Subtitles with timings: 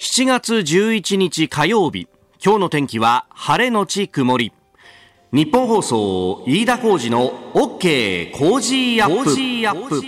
[0.00, 2.08] 7月11日火曜日。
[2.42, 4.50] 今日の天気は晴れのち曇り。
[5.30, 10.00] 日本放送飯田浩二の OK 工事アップ。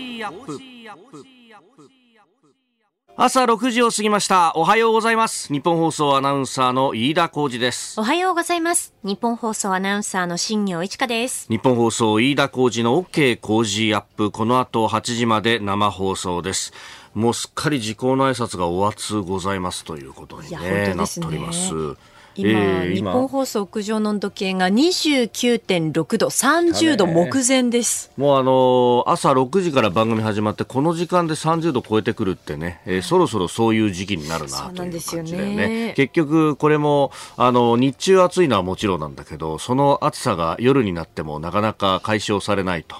[3.14, 4.54] 朝6時を過ぎました。
[4.56, 5.52] おはようございます。
[5.52, 8.00] 日本放送アナウンサーの飯田浩二です。
[8.00, 8.94] おはようございます。
[9.04, 11.46] 日本放送アナウンサーの新業一華です。
[11.50, 14.30] 日本放送飯田浩二の OK 工事アップ。
[14.30, 16.72] この後8時まで生放送です
[17.14, 20.58] もうすっかり時効の挨拶がお熱ござざということに、ね、
[20.88, 21.96] ねなっております。
[22.34, 28.10] 今、えー、日本放送屋上の温度計が29.6度、30度目前です。
[28.16, 35.56] もうあのー、朝6時から番組始まって、この時間で30度超えてくるってね、えー、そろそろそういう時期になるなという感じだよね。
[35.56, 42.96] ね結局、これも、あの、日中暑いのはもちろんなんだけど、その暑さが夜になってもなかなか解消されないと。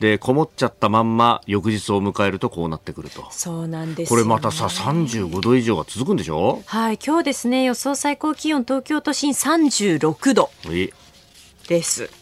[0.00, 3.26] で、こもっちゃったまんま、翌日を迎えるとこうなってくると。
[3.30, 6.62] そうなんです、ね、これまたさ、35度以上が続くんでしょ？
[6.66, 10.50] はい、今日ですね、予想最高気温東京都心36度
[11.68, 12.21] です。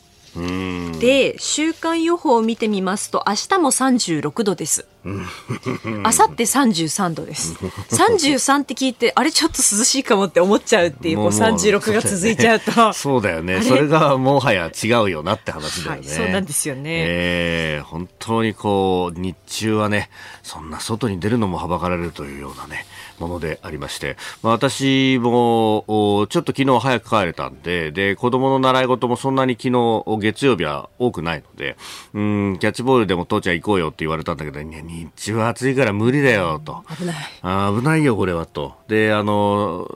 [1.01, 4.87] で週間予報を見てみますと明日も36度です。
[6.05, 7.55] あさって33度です。
[7.55, 12.93] 33って聞いてあれちょっと涼しいかもって思っちゃうっていうこう36が続いちゃうと。
[12.93, 13.63] そうだよね。
[13.63, 20.11] それがもはや違うよなって話だよね、はい、そうなんですよね、えー、本当にこう日中はね
[20.43, 22.87] そんな外に出るのもはばかられるというようなね
[23.21, 25.85] ものでありまして、まあ、私も
[26.31, 31.77] ちょっと昨日早く帰れたんで、で、子供の習い事もそんなに昨日月曜日は多くないので、
[32.15, 36.83] うん、キャッチボールでも父ちゃん行こうよって言われたんだけど、日中は暑いから無理だよと。
[36.99, 37.17] 危ない。
[37.43, 38.75] あ危ないよこれはと。
[38.89, 39.89] で、あの、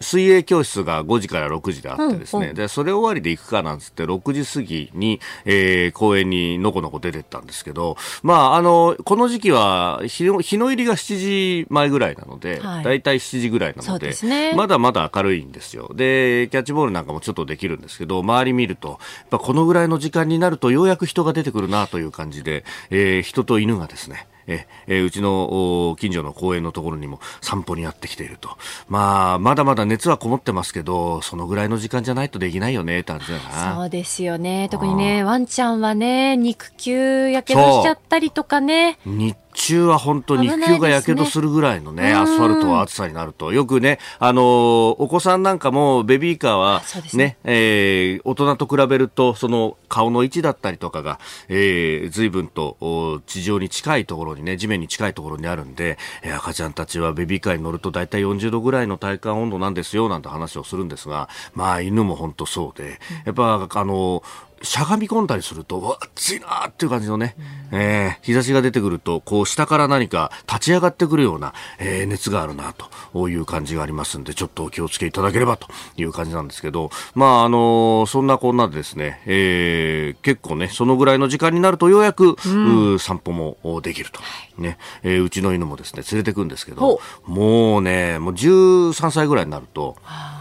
[0.00, 15.90] 水泳教室が5時から6時であってですね、うんうん、でそれ終わりで行くかなんつって6時過ぎに、えー、公園にのこのこ出てったんですけど、まあ、あのこの時期は日の日の入りが7時前ぐらいなので、はい、大体7時ぐらいなので、ね、まだまだ明るいんですよ。
[15.94, 18.98] でキャッチボールなんかもちょっとできるんですけど周り見るとやっ
[19.30, 28.56] ぱこのぐらいの時間になるとようやく人が出てくるなという感じで、えー、人と犬がですねええうちの近所の公園のところにも散歩にやってきていると。
[28.88, 33.74] まあ、まだまだ熱はこもってますけど、そのぐらいの時間じゃないとできないよね、って感じだな。
[33.74, 34.68] そうですよね。
[34.70, 38.98] 特にね、ワンちゃんはね、肉球やけどしちゃったりとかね。
[39.04, 43.52] 日中は本当に肉球がやけどするぐらいのね、アスファルトは暑さになると。
[43.52, 46.82] よくね、あのお子さんなんかもベビーカーは
[47.14, 51.18] ね、ねえー、大人と比べると、その顔の位置だったりとかが、
[51.48, 64.22] えー、随分と地上に近いところにね、地面に近いところにあるんで、えー、赤ちゃんたちはベビーカーに乗ると大体40度ぐらいの体感温度なんですよ、なんて話をするんですが、まあ犬も本当そうで、やっぱあの
[64.66, 67.36] しゃがみ込んだりすると、暑いなっていう感じのね、
[67.72, 72.74] うん、えー、日差しが出てくると、こう下から何か立ち上がってくるような、えー、熱があるな
[73.12, 84.20] という感じがありますんで、ちょっとお気をつけいただければという感じなんですけど、まあ、あのー、そんなこんなでですね、えー、結構ね、そのぐらいの時間になるとようやく、うん、散歩もできると。
[84.58, 90.35] ね、えー、うちの犬もですね、連れてくんですけど、もうね、もう13歳ぐらいになると、はあ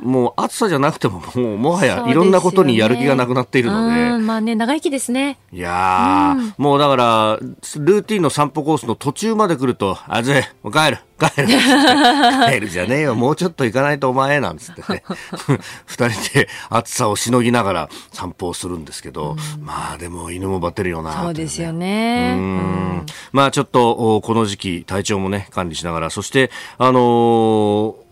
[0.00, 3.94] もう暑さじゃなくても、もうもはやいろんなことにやる気がなくなっているので。
[3.94, 5.38] でまあね、長生きですね。
[5.52, 11.48] いやー、うん、もうだから、ルーティンの散歩コースの途中まで来ると、あずい、もう帰る、帰る。
[12.50, 15.02] 帰るじゃねえよ、もうちょっと行かないとお前、なんつってね。
[15.86, 22.36] 二人で暑さをしのぎながら散歩をするんですけど、うん、まあでも犬もバテるよな、ね、そうですよね。
[22.38, 23.06] うん。
[23.32, 28.07] まあちょっと、この時期、体調もね、管理しながら、そして、あのー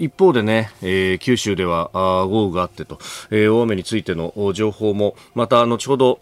[0.00, 2.98] 一方でね、えー、九州では豪雨があってと、
[3.30, 6.20] えー、大雨についての情報もまた後ほど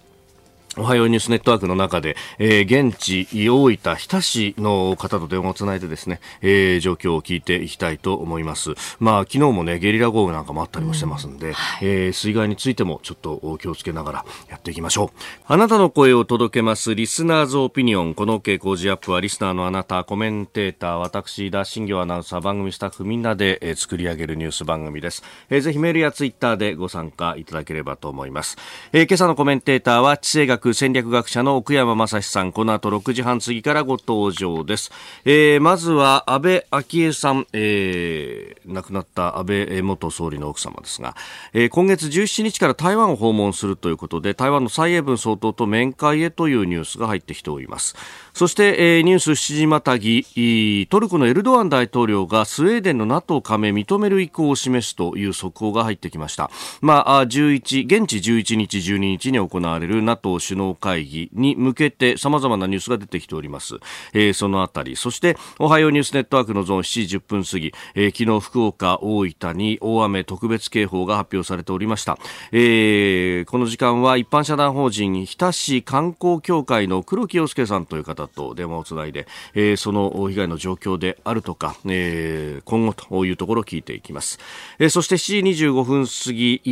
[0.79, 8.75] おはようニュースネットワークの中で、えー、現地大分日田市の方と電話をつないでですね、えー、状況を聞いていきたいと思います。
[9.01, 15.19] まあ昨日もねゲリラ豪雨なんかもあったりもしてますんで、うんはい、えー、水害についてもちょっと気をつけながらやっていきましょう。
[15.47, 25.25] あなたの声を届けますリスナーズオピニオンこの傾向ジアップはリスナーのあなたコメンテーター私田新行アナウンサー番組スタッフみんなで、えー、作り上げるニュース番組です。
[25.51, 28.57] えー、ぜひメールやツイッターでご参加いただければと思います。
[28.93, 34.91] えー、今朝のコメンテーターは地政学戦略学者の奥山正史さん、この後6時半過ぎからご登場です。
[35.25, 41.17] えー、まずは安倍昭恵さん、えー、亡くなった安倍元総理の奥様ですが、
[41.53, 47.97] えー、今月17日から台湾を訪問するということで、台湾の蔡英文総統と面会へというニュースが入ってきております。
[48.39, 56.49] そして、えー、ニュース7時またぎトルコのエルドアン大統領がスウェーデンの NATO 加盟認める意向を示すという速報が入ってきました。
[56.81, 63.75] まあ、11現地11日、12日に行われる NATO 首脳会議に向けて様々なニュースが出てきております。
[64.13, 72.17] えー、そのあたり、そしておはようニュースネットワークのゾーン7時10分過ぎ、えー、昨日福岡、大分に大雨特別警報が発表されておりました。
[72.53, 84.39] えー、この時間は一般社団法人日田市観光協会の黒木洋介さんという方と電話をつないで、えー、その被害の状況であるとか、えー、今後というところを聞いていきます。
[84.79, 86.63] えー、そして7時25分過ぎ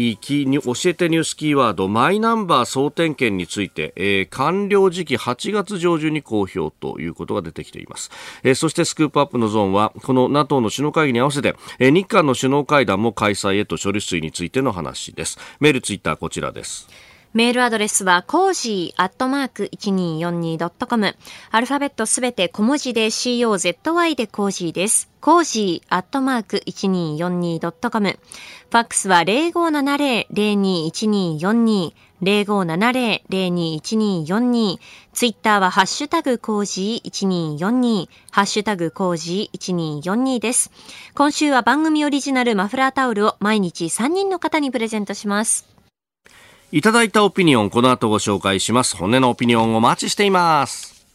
[0.46, 8.10] に、教えてニュースキーワード、マイナンバー総点検について、えー、完了時期8月上旬に公表ということが出てきています。
[8.42, 15.38] えー、そしてスクープアップのゾーンは、この NATO の首脳会議に合わせて、えー、日韓の首脳会談も開催へと処理水についての話です。
[15.60, 16.88] メール、ツイッターこちらです。
[17.36, 21.14] メールアドレスは、コージーアットマーク 1242.com。
[21.50, 25.10] アルファベットすべて小文字で COZY でコージーです。
[25.20, 28.08] コージーアットマーク 1242.com。
[28.08, 31.92] ファックスは0570-021242。
[32.22, 34.78] 0570-021242。
[35.12, 37.10] ツイッターはハッシュタグコージー
[37.58, 38.08] 1242。
[38.30, 40.70] ハッシュタグコージー1242です。
[41.14, 45.75] 今週は番組オリジナルマフラータオルを毎日3人の方にプレゼントします。
[46.72, 48.96] いただいたオピニオン、この後ご紹介します。
[48.96, 51.06] 本音のオピニオンお待ちしています。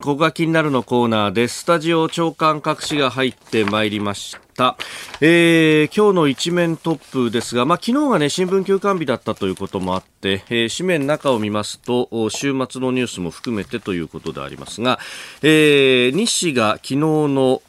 [0.00, 4.76] ここが気になるのコーナーです、スタジオ長官各紙が入ってまいりました。
[5.22, 14.98] えー、今日の一面トップですが、まあ、昨日がね、新聞休刊日だったということもあって、えー、紙面中を見ますと、週末のニュースも含めてということでありますが、
[15.42, 17.62] えー、日誌が昨日の、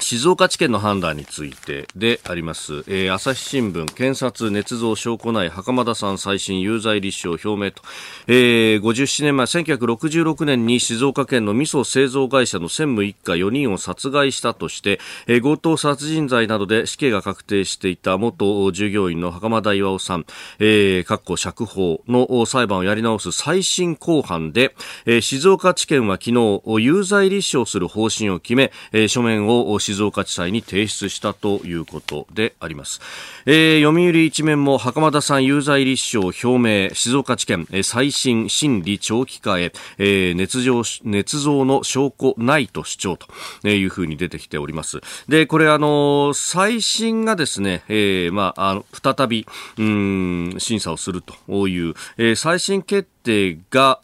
[0.00, 7.82] 静岡地検の判断についてであります、えー、朝日新聞検察捏造証拠ない袴田さん再審有罪立証表明と、
[8.26, 20.26] えー、57年前1966年に静岡県の味噌製造会社の専務一家4人を殺害したとして、えー、強盗殺人罪などで死刑が確定していた元従業員の袴田巌さん、
[20.58, 24.74] えー、かっこ釈放の裁判をやり直す再審公判で、
[25.06, 33.00] えー、静岡地検は昨日有罪立証する方針を決め、えー、書面を静岡地裁に提出したということであります。
[33.46, 45.00] えー、読売一面も袴田さん有罪立証表明、静岡地検、えー、再審審理長期化へ、えー、捏造、捏造の証拠ないと主張というふうに出てきております。
[45.28, 49.46] で、これあの、再審がですね、えー、まあ、あの、再び、
[49.78, 53.17] うん、審査をするという、えー、再審決定
[53.70, 54.00] が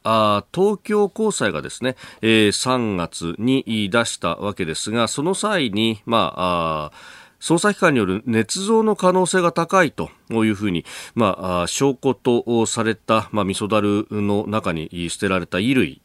[0.55, 6.93] 東京高裁がですね、え、3月に出したわけですがその際に、ま、あ
[7.41, 10.85] 捜査機関による捏造の可能性が高いというふうに、
[11.15, 16.03] まあ、証拠とされた、まあ、味噌だるの中に捨てられた衣類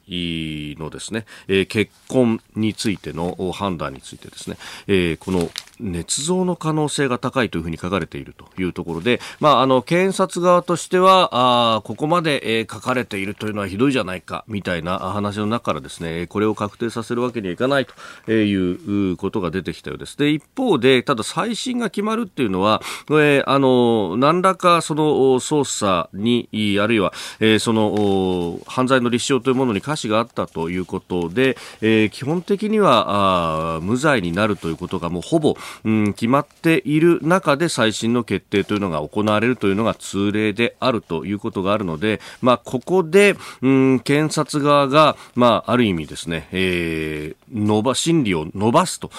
[0.80, 4.58] のですね、えー、結婚についての判断についてですね、
[4.88, 5.50] えー、この
[5.82, 11.30] 捏造の可能性が高いというふうに書かれているというところで、まあ、あの、検察側としては、
[11.78, 17.88] あここまで、えー、書かれているというのはひどいじゃないか、みたいな話の中からですね、これを確定させるわけにはいかない
[18.26, 20.18] ということが出てきたようです。
[20.18, 25.04] で、一方で、ただ再審が決まるっていうのは、えー、あの、何らかその
[25.40, 49.10] 捜査に、あるいは、えー、その、犯罪の立証というものに可視があったということで、えー、基本的には、あ無罪になるということがもうほぼ、うん、決まっている中で最新の決定というのが行われるというのが通例であるということがあるので、まあ、ここで、うん、検察側が、まあ、ある意味ですね、えー、伸ば、審理を伸ばすと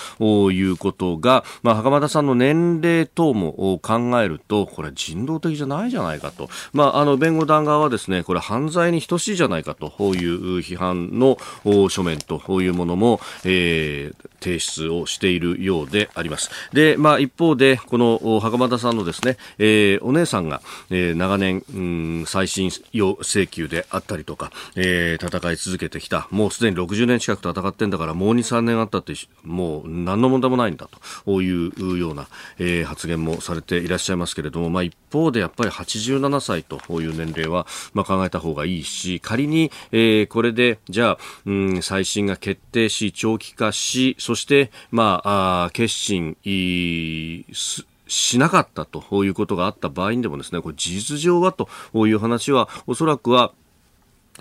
[0.51, 6.49] いうことが、まあ、袴田さんの年齢等も考えると、これ人道的じゃないじゃないかと。
[6.73, 11.37] まあ、あの、弁護団側はですね、これ犯罪に等しいじゃないかという批判の
[11.91, 16.51] 書面というものも、えー、提出をしているようであります。
[16.73, 21.79] で、まあ、一方で、この袴田さんのですね、えー、お姉さんが、えー、長年、う
[22.23, 29.13] ん、再審要請求であったりとか、えー、戦い続けてきた、もうすでに60年近く戦ってんだから、もう2、3年あったって、
[29.45, 30.89] もう何の問題もないんだ
[31.27, 46.37] というような、えー、発言もされていらっしゃいますけれども、まあ、一方でやっぱり87歳という年齢は、まあ、考えた方がいいし、仮に、えー、これで、じゃあ、うん、再審が決定し、長期化し、そして、まあ、あ決心
[48.11, 51.69] しなかったということがあった場合にでもですね、これ事実上はと
[52.07, 53.53] いう話は、おそらくは、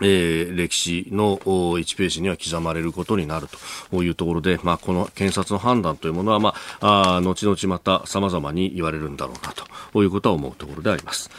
[0.02, 3.48] えー、歴史の1ページには刻まれることになる
[3.92, 9.54] というところで、まあ、この検察の判断というものは、まあ、あ後々また様々に言われるんだろうな
[9.92, 11.30] ということは思うところであります。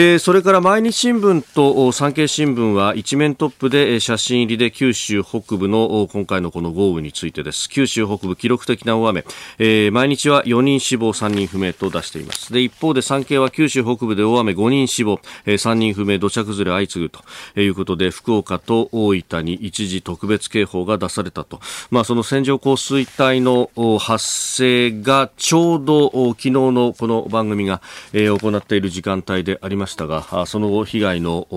[0.00, 7.68] えー、それから毎日新聞と産経新聞は一面トップで写真入りで九州北部の今回のこの豪雨についてです。
[7.68, 9.24] 九州北部記録的な大雨、
[9.58, 12.52] えー、毎日は4人死亡3人不明と出しています。
[12.52, 21.58] で一方で産経は九州北部で大雨5人死亡、えー、3人不明土砂崩れ相次ぐということで福岡と大分に一時特別警報が出されたと、
[21.90, 31.48] まあ、その線状降水帯の発生がちょうど昨日のこの番組が、え、行っている時間帯でありましたがその後被害の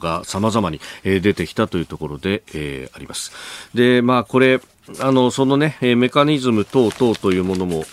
[0.00, 3.32] が様々に出てきたというところで、えー、あります。
[3.74, 4.60] でまあこれ
[4.98, 7.84] あのそのねメカニズム等々というものも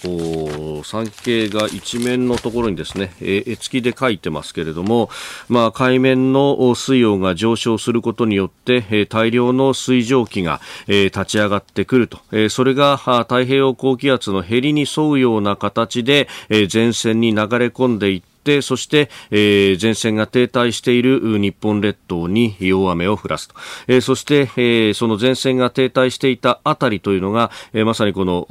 [0.84, 5.10] 産経が一面のところにですね絵付きで書いてますけれども、
[5.48, 12.20] まあ、海面の水温が上昇することによって大量の水蒸気が立ち上がってくると。
[12.50, 16.28] それが太平洋高気圧のへりに沿うような形で
[16.72, 23.56] 前線に流れ込んでいってそして、えー、前線が停滞している日本列島に大雨を降らすと、
[23.88, 28.48] えー、そして、えー、その前線が停滞していたあたりというのが、えー、まさにこの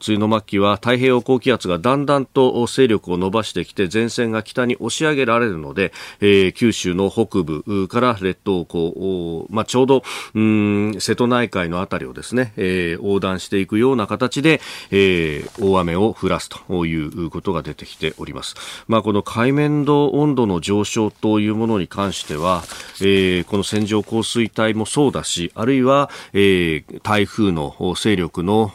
[0.00, 10.02] 梅雨の末期は太平洋高気圧がだんだんと勢力を伸ばしてきて前線が北に押し上げられるので、えー、九州の北部から列島をこう、まあ、ちょうど
[10.34, 14.60] うん瀬戸内海のあたりをですね、えー、横断していくような形で、
[14.90, 18.56] えー、大雨を降らすということが出てきております。
[18.88, 22.62] まあ、この海面度温度の上昇というものに関しては、
[23.02, 28.72] えー、この線状降水帯もそうだし、あるいは、えー、台風の勢力の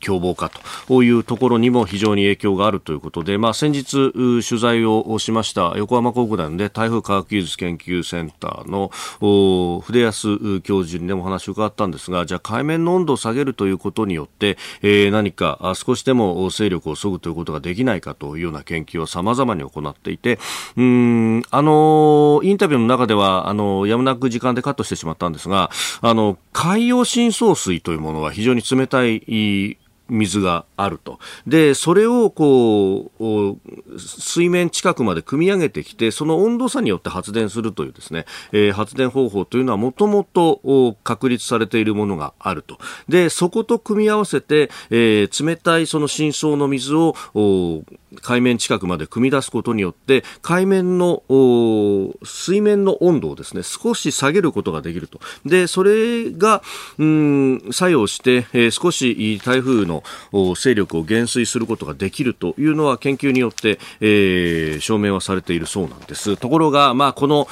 [0.00, 0.50] 凶暴化
[0.88, 8.90] というところにも非常に影響があるということで、まあ、先日取材をしました横浜国大の、ね、台風科学技術研究センターの
[9.80, 20.38] 筆安教授にでも話を伺ったんですがじゃあ海面の温度を下げるということによって、えー、何か少しでも勢力を削ぐということができないかというような研究を様々に行っていて
[20.76, 29.78] うんあのインタビューの中ではあのやむなく時間でカットしてしまったんですがあの海洋深層水というものは非常に冷たい
[30.08, 31.18] 水があると。
[31.46, 42.78] で、それをこう、水面近くまで汲み上げてきて、その温度差によって発電するというですね、えー、発電方法というのはもともと確立されているものがあると。
[43.08, 47.14] で、そこと組み合わせて、えー、冷たいその深層の水を
[48.22, 51.22] 海面近くまで汲み出すことによって、海面の
[52.24, 55.20] 水面の温度をですね、少し下げることができると。
[55.44, 56.62] で、それが、
[56.98, 60.02] うん、作用して、えー、少し台風の
[60.56, 66.36] 勢力を減衰することができるというのは研究によって、えー、証明はされているそうなんです。
[66.36, 67.46] ところが、まあ、この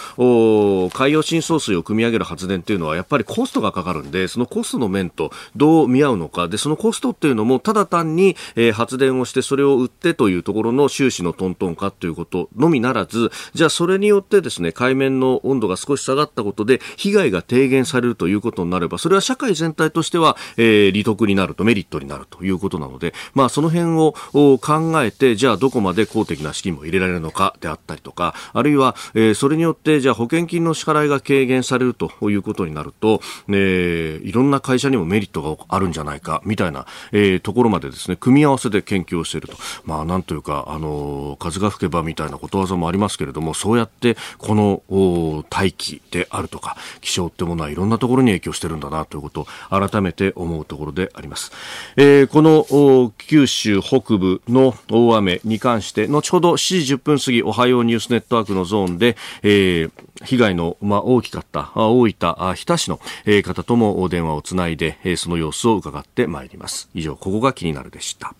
[0.92, 22.36] 海洋深層水を汲み上げる発電というのはやっぱりコストがかかるんで、そのコストの面とどう見合うのか、で、そのコストっていうのもただ単に、えー、発電をしてそれを売ってというところの収支のトントン化ということのみならず、じゃあそれによってですね、海面の温度が少し下がったことで被害が低減されるということになれば、それは社会全体としては、えー、利得になると、メリットになると。
[22.36, 24.14] ということなので、まあ、その辺を
[24.58, 39.56] 考えて、じゃあどこまで公的な資金も入れられるのかであったりとか、あるいは、えー、それによって、じゃあ保険金の支払いが軽減されるということになると、えー、いろんな会社にもメリットがあるんじゃないか、みたいな、えー、ところまでですね、組み合わせで研究をしていると。
[39.84, 51.50] まあ、なんというか、あの、風が吹けばみたいなことわざもありますけれども、そうやって、この大気であるとか、気象ってものはいろんなところに影響してるんだなということを改めて思うところであります。
[51.96, 59.90] えーこの九州北部の大雨に関して後ほど7時10分過ぎおはようニュースネットワークのゾーンで、えー、
[60.24, 68.34] 被害の、まあ、大きかった大分日田市の、えー、方とも電話をつないで、えー、その様子を伺ってまいります以上ここが気になるでした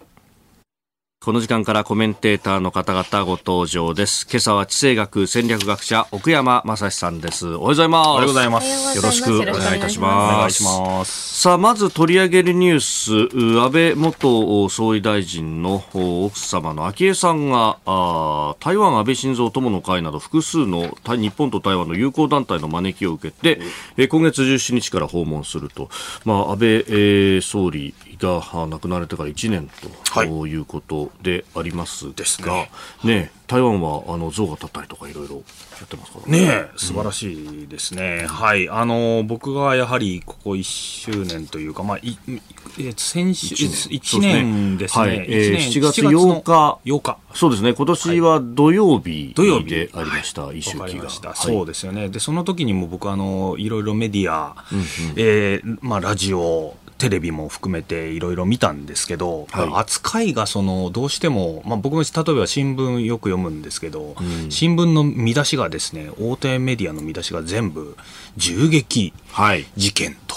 [1.27, 4.29] この時間からコメンテーターの方々ご登場です。
[4.31, 7.49] 今朝は地政学戦略学者奥山正史さんです。
[7.49, 8.07] おはようございます。
[8.07, 8.97] おはようございます。
[8.97, 11.43] よろしくお願いいたします。
[11.43, 17.81] さあ、まず取り上げるニュース、安倍元総理大臣の奥様の昭恵さんが、
[18.61, 23.61] 台湾安倍晋三友の会など複数の日本と台湾の友好団体の招きを受けて、
[23.97, 25.91] え今月17日から訪問すると、
[26.25, 29.69] まあ、安倍、えー、総理が亡くなられてから1年
[30.15, 32.67] ということでありますが、は
[33.05, 35.43] い、ね台湾はあの像が立ったりとかいろいろや
[35.85, 36.47] ってますからね。
[36.47, 38.21] ね素晴らしいですね。
[38.23, 38.69] うん、はい。
[38.69, 42.19] あの、僕がやはりここ1周年というか、まあ、い
[42.79, 45.07] え先週、1年ですね。
[45.07, 46.81] はい、えー、7月8日。
[46.85, 47.19] 8日。
[47.35, 47.73] そうですね。
[47.73, 51.35] 今年は土曜日でありました、はい、一周期が、はい。
[51.35, 52.09] そうですよね。
[52.09, 54.85] で、その時にも僕、あの、いろいろメディア、うんうん、
[55.17, 67.97] えー、まあ、ラジオ、テレビも含めていろいろ見たんですけど、はい、扱いがそのどうしても、まあ、僕も例えば新聞よく読むんですけど、うん、新聞の見出しがですね大手メディアの見出しが全部
[68.37, 69.13] 銃撃
[69.77, 70.37] 事件と。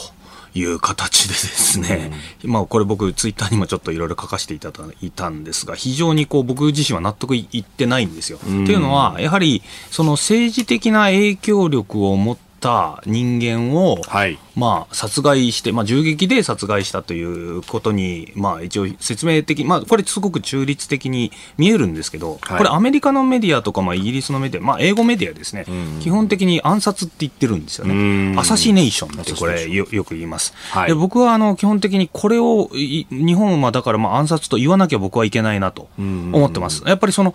[0.56, 2.12] いう形でですね、
[2.44, 8.39] うん、まあこれ僕ツイッターにもちょっといろいろ書かせていただいたんですが非常にこう僕自身は納得いってないんですよ。
[8.46, 9.62] うん、っていうのはやはり
[9.92, 25.66] その政治的な影響力を持った人間を、はい、まあ、殺害して、まあ、銃撃で殺害したということに、まあ、一応説明的、まあ、これすごく中立的に見えるんですけど、はい、これアメリカのメディアとか、まあ、イギリスのメディア、まあ、英語メディアですね、
[26.01, 28.36] 基本的に暗殺って言ってるんですよね。
[28.38, 30.54] アサシネーションってこれよよく言います。
[30.72, 36.84] はい、で僕はあの基本的にこれを日本はだからまあ暗殺と言わなきゃ僕はいけないなと思ってます。
[36.86, 37.34] やっぱりその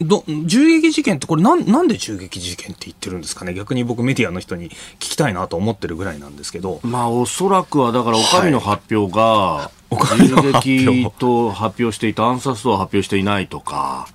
[0.00, 3.54] ど銃撃事件ってこれなんなんで銃撃事件って言ってるんですかね？
[3.54, 6.80] 逆に僕メディアの人に聞きたいなと思ってるぐらいなんですけど。
[6.82, 14.08] まあおそらくはだからお上の発表が、はい、銃撃と発表していた暗殺とは発表していないとか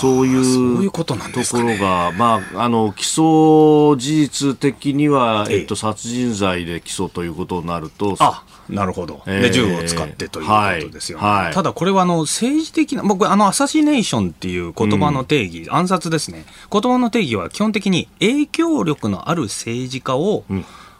[0.00, 1.16] そういうとこ
[1.58, 11.44] ろが、まあ、あの起訴事実的には、えっと、殺人罪で起訴ということになるとあなるほど、で銃を使ってということですよね、はい。
[11.46, 20.44] はい、ただこれはあの政治的な、僕、あのアサシネーションっていう言葉の定義、うん、暗殺ですね、言葉の定義は基本的に影響力のある政治家を、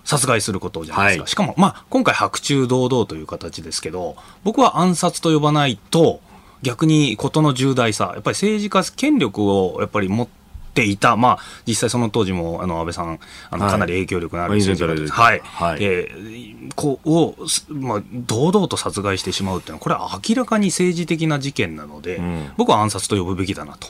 [0.04, 6.20] 殺害することじゃないですか、はい、しかも、まあ、今回、白昼堂々という形ですけど、僕は暗殺と呼ばないと、
[6.62, 10.42] 逆に事の重大さ、やっぱり政治家、権力をやっぱり持って、
[10.72, 15.40] ていた、まあ、実際その当時もあの安倍さんあのかなり影響力のある政治家です、はい。
[15.44, 17.36] はい、えー、こを、
[17.68, 23.88] まあ、堂々と殺害してしまうっていうのはこれは明らかに政治的な事件なので、うん、僕は暗殺と呼ぶべきだなと。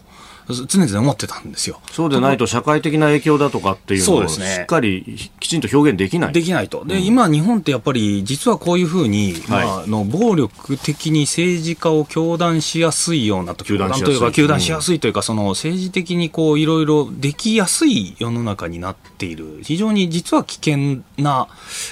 [0.48, 1.80] 常々思ってたんですよ。
[1.92, 6.32] そうでないと社会的な影響だとかっていうのをしっかりきちんと表現できない。
[6.32, 6.84] できないと。
[6.84, 14.16] で、うん、今日本ってやっぱり実はこういうふうに、はい、まあ、の暴力的に政治家を強断しやすいようなと、糾弾とい。
[14.16, 21.48] うか、糾弾しやすいというか、うん、その政治的にこういろいろできやすい世の中になっている、非常に実は危険な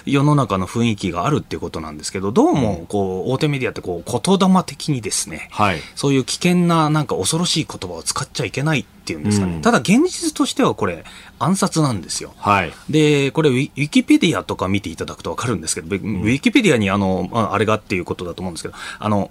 [0.07, 11.04] 世の中の雰囲気があるっていうことなんですけど、どうもこう大手メディアってこう言霊的にですね、はい、そういう危険ななんか恐ろしい言葉を使っちゃいけないっていうんですかね、うん、ただ現実としてはこれ
[11.38, 12.35] 暗殺なんですよ。
[12.37, 19.30] はい、でこれウィキペディアとか見ていただくと分かるんですけど、ウィキペディアにあのあれがっていうことだと思うんですけどあの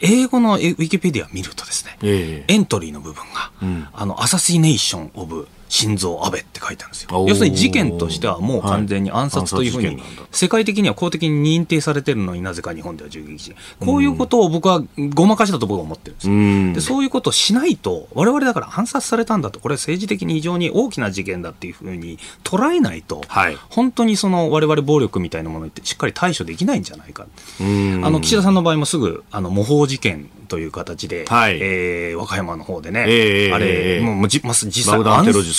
[0.00, 7.26] 英語のウィキペディア見るとですね、えー、エントリーの部分が、うん、あのアサシネーション・オブ心臓安倍って書いてあるんですよ。
[7.28, 10.02] 要するに事件としてはもう完全に暗殺というふうに、
[10.32, 13.56] 世界的には公的に認定されてるのになぜか日本では銃撃事件。
[13.78, 14.82] こういうことを僕は
[15.14, 16.74] ごまかしだと僕は思ってるんですよ。
[16.74, 27.26] でそういうことをしないと、我々だから暗殺されたんだと、これは政治的に非常に大きな事件だっていうふうに捉えないと、はい、本当にその我々暴力みたいなものってしっかり対処できないんじゃないか。
[27.60, 27.62] あ
[28.10, 34.98] の岸田さんの場合もすぐあの模倣事件という形で、はい、えー、和歌山の方でね、えー、あれ、えー、もうじ、ま、実際、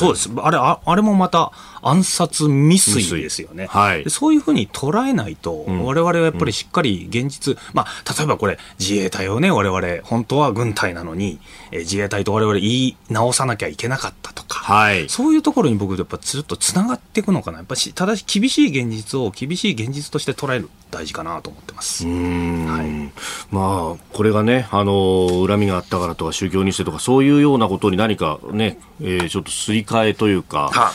[0.02, 0.30] そうです。
[0.38, 3.68] あれあ、あれもまた暗殺未遂ですよね。
[3.68, 11.40] はい、そういうふうに捉えないと、うん、我々はやっぱりしっかり現実、うん、まあ、例えばこれ、自衛隊をね、我々、本当は軍隊なのに、
[11.72, 17.58] えー、自衛隊と我々言い直さなきゃいけなかったとか、はい、そういうところに僕、やっぱずっとつながっていくのかな。
[17.58, 22.06] やっぱし、ただし厳しい現実を厳しい現実として捉える大事かなと思ってます。
[22.06, 30.94] はい、まあ、これがね、あの、恨みがあったからとか、宗教にしてとか、そういうようなことに何かね、えー、ちょっとすり替えというか、あ。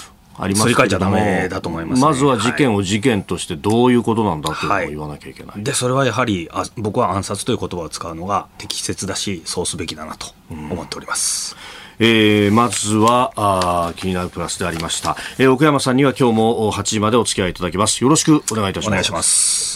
[0.49, 1.17] りますけども
[1.49, 11.57] だと思います、ね、まずは事件を事件としてどういうことなんだというのを言わなきゃいけない、はい、でそれはやはりあ僕は暗殺という言葉を使うのが適切だしそうすべきだなと思っております。
[11.99, 18.03] うん、えー、まずはあ気になるプラスでありました、えー、奥山さんには今日も8時までお付き合いいただきます。
[18.05, 19.76] よろしくお願いいたします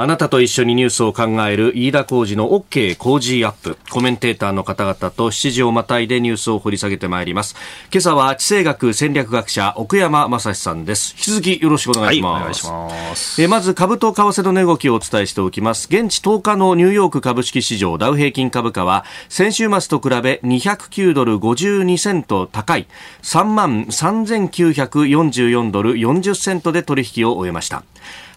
[0.00, 3.76] あなたと一緒にニュースを考える飯田浩二の OK 工事アップ。
[3.90, 7.56] コメンテーターの方々と7時をまたいでニュースを掘り下げてまいります。
[7.92, 11.14] 今朝は地政学戦略学者奥山正史さんです。
[11.16, 12.32] 引き続きよろしくお願いします。
[12.32, 12.64] はい、お願いし
[13.10, 13.42] ます。
[13.42, 15.88] えまず株と為替の値動きをお伝えしておきます。
[15.90, 22.86] 現地10日のニューヨーク株式市場ダウ平均株価は先週末と比べ209ドル52セント高い
[23.22, 27.82] 3万3944ドル40セントで取引を終えました。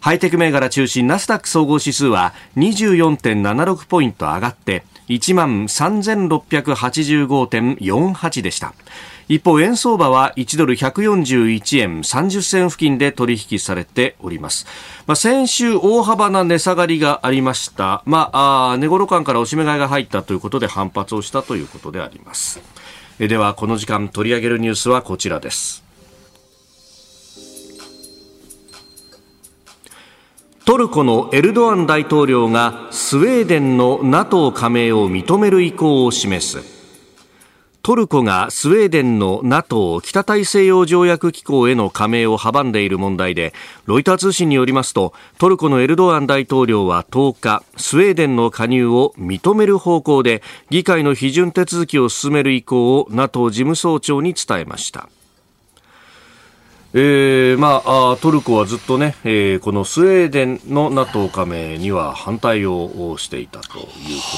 [0.02, 8.74] ハイテク銘柄中心ナスダック総合指数は24.76ポイント上がって1万3685.48でした。
[9.28, 14.66] 一方円相場は1ドル141円30銭付近で取引されております、
[15.08, 22.60] まあ、先週大幅な値下がりがありました、まあ、あ値頃感からおしめ買いが入ったということで反発をしたということであります。
[23.20, 25.82] ではこの時間取り上げるニュースはこちらです。
[30.72, 36.64] トルコのエルドアン大統領がスウェーデンの NATO 加盟を認める意向を示す。
[37.82, 43.54] トルコがスウェーデンの NATO 北大西洋条約機構への加盟を阻んでいる問題で
[43.86, 55.10] ロイター通信によりますとトルコのエルドアン大統領は10日スウェーデンの加入を認める方向で議会の批准手続きを進める意向を NATO 事務総長に伝えました。
[56.94, 63.86] えーまあ、トルコはずっとね、えー、このスウェーデンの NATO 加盟には反対をしていたという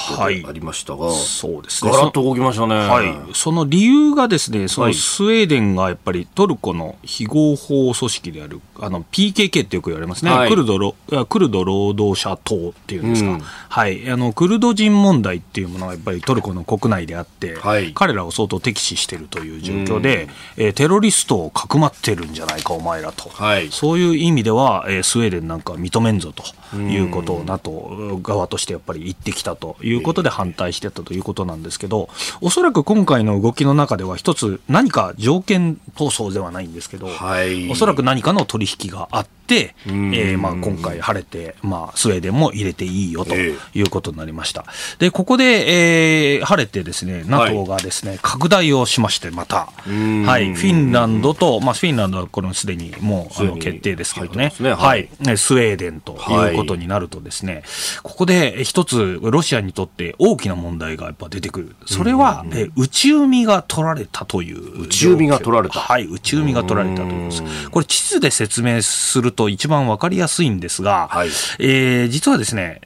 [0.08, 1.92] ことでありましたが、はい、そうですね。
[1.92, 2.76] ガラッと動きましたね。
[2.76, 3.34] はい。
[3.34, 10.30] その理由がですね、そのスウェーデンがやっぱりトルコの非合法組織である、あの PKK ってよく言われますね。
[10.30, 10.96] はい、クルドロ
[11.28, 14.08] クルド労働者党っていうんですか、うん、はい。
[14.12, 26.44] あのクルド人問題っていうものがやっぱりトルコの国内であって、はい、彼らを相当敵視しているという状況で、うん、えー、テロリストをかくまってるんじゃゃないかお前らと、はい、そういう意味では、えー、スウェーデンなんか認めんぞと
[26.76, 32.10] いうことを NATO 側としてやっぱり言ってきたということで反対してたということなんですけど
[32.42, 44.66] おそらく今回の動きの中では一つ何か条件闘争ではないんですけど、はい、おそらく何かの取引があって、えーまあ、今回晴れて、まあ、スウェーデンも入れていいよということになりました。
[45.00, 54.74] でここで、えー、晴れてですね NATO がですね、はい、拡大をしましてまた、はい、フィンランドと、まあ、フィンランドはこれすでにもうあの決定ですけどね、ね。
[54.74, 57.64] はい、はい、スウェーデンということになるとですね、はい、
[58.04, 61.76] ここで一つロシアにとって大きな問題がやっぱ出てくる。
[61.86, 64.84] それは、え内海が取られたという。
[64.84, 65.80] 内海が取られた。
[65.80, 67.44] はい、内海が取られたといす。
[67.70, 71.28] これ地図で説明すると一番わかりやすいんですが、はい、
[71.60, 72.82] えー、実はですね、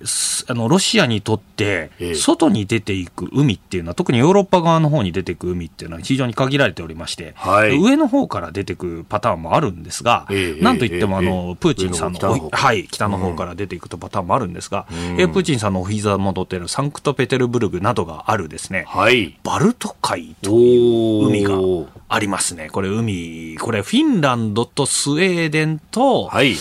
[0.48, 21.58] あの、ロシアにとって、外に出ていく海っていうのは、特にヨーロッパ側の方に出ていく海っていうのは非常に限られておりまして、はい、上の方から出てくパターンもあるんですが、えー、なんといっても、あの、プーチンさんの、はい、北の方から出ていくとパターンもあるんですが、うん、えプーチンさんのお膝元っているサンクトペテルブルグなどがあるですね、はい、バルト海という海が
[22.10, 22.70] ありますね。
[22.70, 26.52] これ海、これフィンランドとスウェーデンと、はい、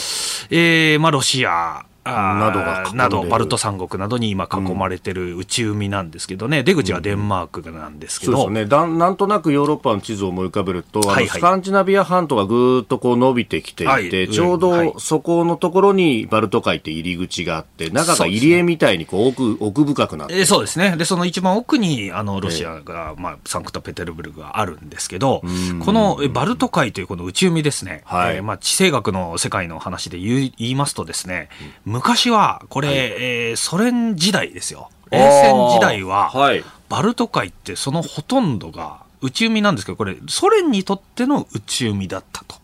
[0.50, 8.66] えー、まあロシア、などがなどバルト三国などに今囲まれてる内海なんですけどね、出口はデンマークなんですけど、そうですね。
[8.66, 20.96] だなんとなくヨーロッパの地図を思い浮かべると、はいはい、スカンジナビア半島がぐっとこう伸びてきていて、はい、ちょうどそこのところにバルト海って入り口があって、中が入り江みたいにこう奥奥深くなって、えー、そうですね。
[20.96, 25.42] で、その一番奥にあのロシアが、えー、まあ、サンクトペテルブルクがあるんですけど、
[25.84, 31.48] このバルト海というこの内海ですね、はい、えー、まあ、地政学の世界の話で言いますとですね、
[31.96, 34.90] 昔はこれ、はい、えー、ソ連時代ですよ。
[35.10, 42.56] 冷戦時代は、はい、バルト海ってそのほとんどが内海なんですけど、これ、ソ連にとっての内海だったと。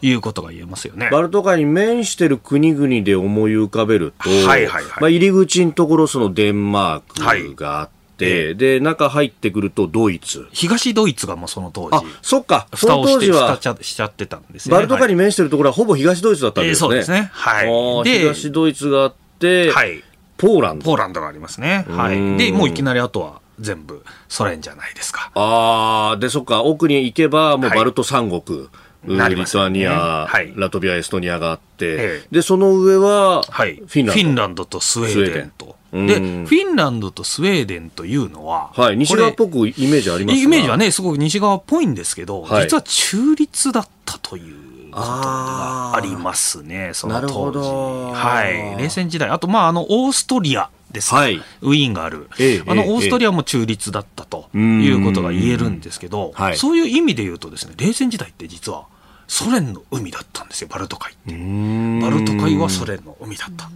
[0.00, 1.08] いうことが言えますよね。
[1.10, 10.48] バルト海に面してる国々で思い浮かべると、はいはいはい、まあ、入り口のところそのデンマークがあって、はい、で、中入ってくるとドイツ。
[10.52, 11.96] 東ドイツがもうその当時。
[11.96, 12.66] あ、そっか。
[12.74, 13.58] その当時は。
[13.80, 14.74] しちゃってたんですね。
[14.74, 16.86] バルト海に面してるところはほぼ東ドイツだったんですね。
[16.86, 17.30] えー、そうですね。
[17.32, 17.64] は
[18.02, 18.04] い。
[18.04, 20.02] で、東ドイツがあって、はい。
[20.36, 20.84] ポーランド。
[20.84, 21.86] ポーランドがありますね。
[21.88, 22.36] はい。
[22.36, 25.30] で、もういきなりあとは全部ソ連じゃないですか。
[25.34, 28.60] ああ、で、そっか、奥に行けばもうバルト三国。
[28.60, 28.68] はい
[29.06, 34.12] リトアニア、はい、ラトビア、エストニアがあって、ええ、で、その上は、フィンランド。
[34.12, 35.76] フィンランドとスウェーデンと。
[35.92, 44.68] で、フィンランドとスウェーデンというのは、はい、西側っぽくイメージありますイメージはね、すごく西側っぽいんですけど、はい、実は中立だったという。
[44.90, 47.58] ことがありますね、その当時。
[48.14, 48.82] はい。
[48.82, 49.28] 冷戦時代。
[49.28, 58.86] あと、まあ、あの、オーストリアですはい、ウィーンがある、ええ、あのオーストリアも中立だったということが言えるんですけど、はい、そういう意味で言うとですね冷戦時代って実は
[59.28, 61.32] ソ連の海だったんですよ、バルト海って。
[62.02, 63.68] バルト海はソ連の海だった。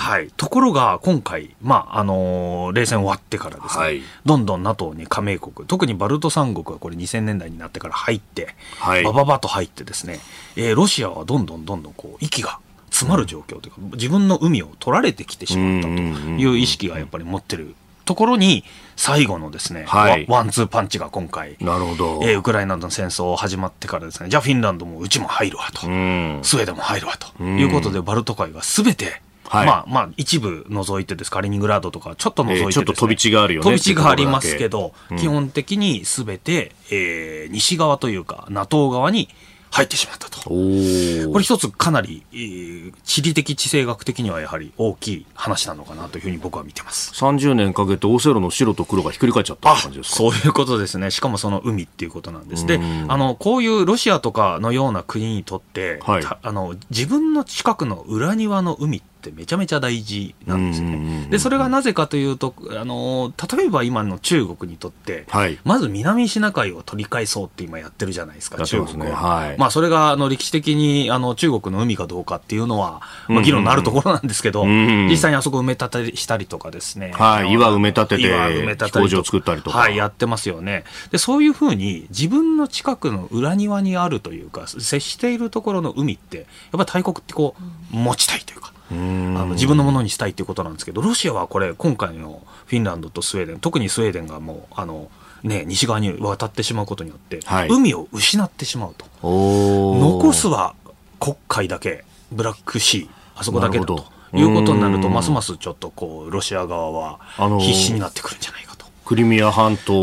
[0.00, 0.30] はい。
[0.36, 10.20] ところが、今回、まあ、あのー、冷戦終わってからですね、はい、どんどん NATO に加盟国、特にバルト三国はこれ2000年代になってから入って、はい、バババと入ってですね、
[10.56, 18.64] えー、ロシアはどんどんどんどんこう、息が詰まる状況というか、自分の海を取られてきてしまったという意識がやっぱり持ってるところに、
[18.96, 22.20] 最後のですね、はい、ワンツーパンチが今回、なるほど。
[22.22, 27.42] えー、ウクライナの戦争始まってからですね、じゃあフィンランドもうちも入るわと、スウェーデンも入るわと。
[27.42, 31.30] いうことで、バルト海はすべて、はい、まあまあ一部除いてです。
[31.30, 33.64] カリニングラードとかちょっと除いて、ねえー、ちょっと飛び地があるよね。
[33.64, 39.28] 飛び地がありますけど、うん、基本的にすべて、えー、西側というか NATO 側に
[39.74, 40.40] 入ってしまったと。
[40.44, 47.12] これ一つかなり、えー、地理的地政学的にはやはり大きい話なのかなというふうに僕は見てます。
[47.12, 50.16] 30年かけてオセロの白と黒がひっくり返っちゃった感じですか？
[50.16, 51.10] そういうことですね。
[51.10, 52.66] しかもその海っていうことなんです。
[52.66, 61.28] で、あの、こういうロシアとかのような国にとって、はい、あの、自分の近くの裏庭の海ってってめちゃめちゃ大事なんですね。
[61.30, 69.06] で、それがなぜかというと、あの、例えば今の中国にとって、はい、まず南シナ海を取り返そうって今やってるじゃないですか、中国は。
[69.06, 77.12] ねはい、まあ、それが、あの、歴史的に、あの、中国の海かどうかっていうのは、まあ、議論のあるところなんですけど、実際にあそこ埋め立てしたりとかですね。
[77.14, 79.78] はい、岩埋め立てて、岩埋め立て飛行場を作ったりとか。
[79.78, 80.84] はい、やってますよね。
[81.10, 88.73] で、そういうふうに、自分の近くの裏庭にあるというか、接しているところの海って、やっぱり大国ってこう、持ちたいというか、
[89.36, 95.10] あの自分のものにしたいっていうことなんですけどロシアはこれ今回のフィンランドとスウェーデン特にスウェーデンがもうあの、
[95.42, 99.06] ね、西側に渡ってしまうことによって、はい、海を失ってしまうと。
[99.22, 100.74] 残すは
[101.20, 107.20] 黒海だけブラックシーあそこだけだということになるとますますちょっとこうロシア側は
[107.60, 108.86] 必死になってくるんじゃないかと。
[109.04, 109.94] クリミア半島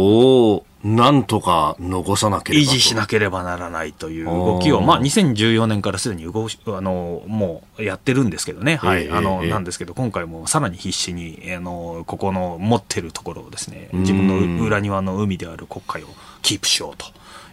[0.54, 16.08] をなんとか残さなければ維持しなければならないという動きを、まあ、2014年からすでに動あのもうやってるんですけどね、はい、あの、なんですけど、今回もさらに必死にあのここの持ってるところをですね、自分の裏庭の海である国海を
[16.42, 17.06] キープしようと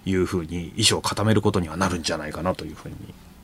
[0.09, 2.97] いうふうに意思を固めることにはなるんじゃないかなというふうに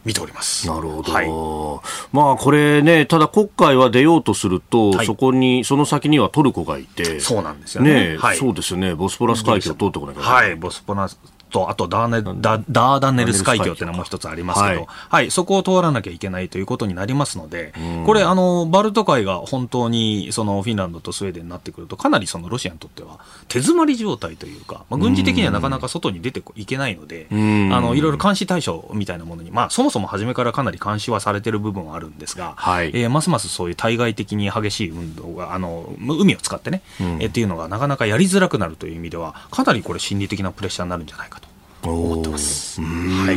[0.05, 0.67] 見ております。
[0.67, 11.19] なるほど、はい、まあこれね、ただ国会は出ようとすると、はい、そこに、その先にはトルコがいて、そうなんですよね、ねはい、そうですよね、ボスポラス海峡を通ってこなきゃはい、ボスポラス
[11.51, 13.75] と、あとダーネダダーダネルス海峡。
[13.75, 17.73] っていうのはもう一つありますけど、はい、はい、そこを通らなきゃいけないということになりますので、
[18.07, 41.44] これ、あの、バルト海が本当に、そのフィンランドとスウェーデンになってくると、かなりそのロシアにとっては手詰まり状態というか、まあ、軍事的にはなかなか外に出ていけないので、あの、いろいろ監視対象みたいなものに、まあ、そもそも初めからかなり監視はされてる部分はあるんですが、はい、えー、ますますそういう対外的に激しい運動が、あの、海を使ってね、うん、えっていうのがなかなかやりづらくなるという意味では、かなりこれ心理的なプレッシャーになるんじゃないかと。
[41.91, 42.81] 思ってます。
[42.81, 43.33] は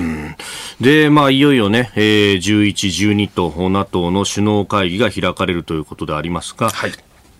[0.79, 6.91] い、で、まあ、いよいよね、えー、11、12と NATO の首脳会議が開かれるということでありますが、はい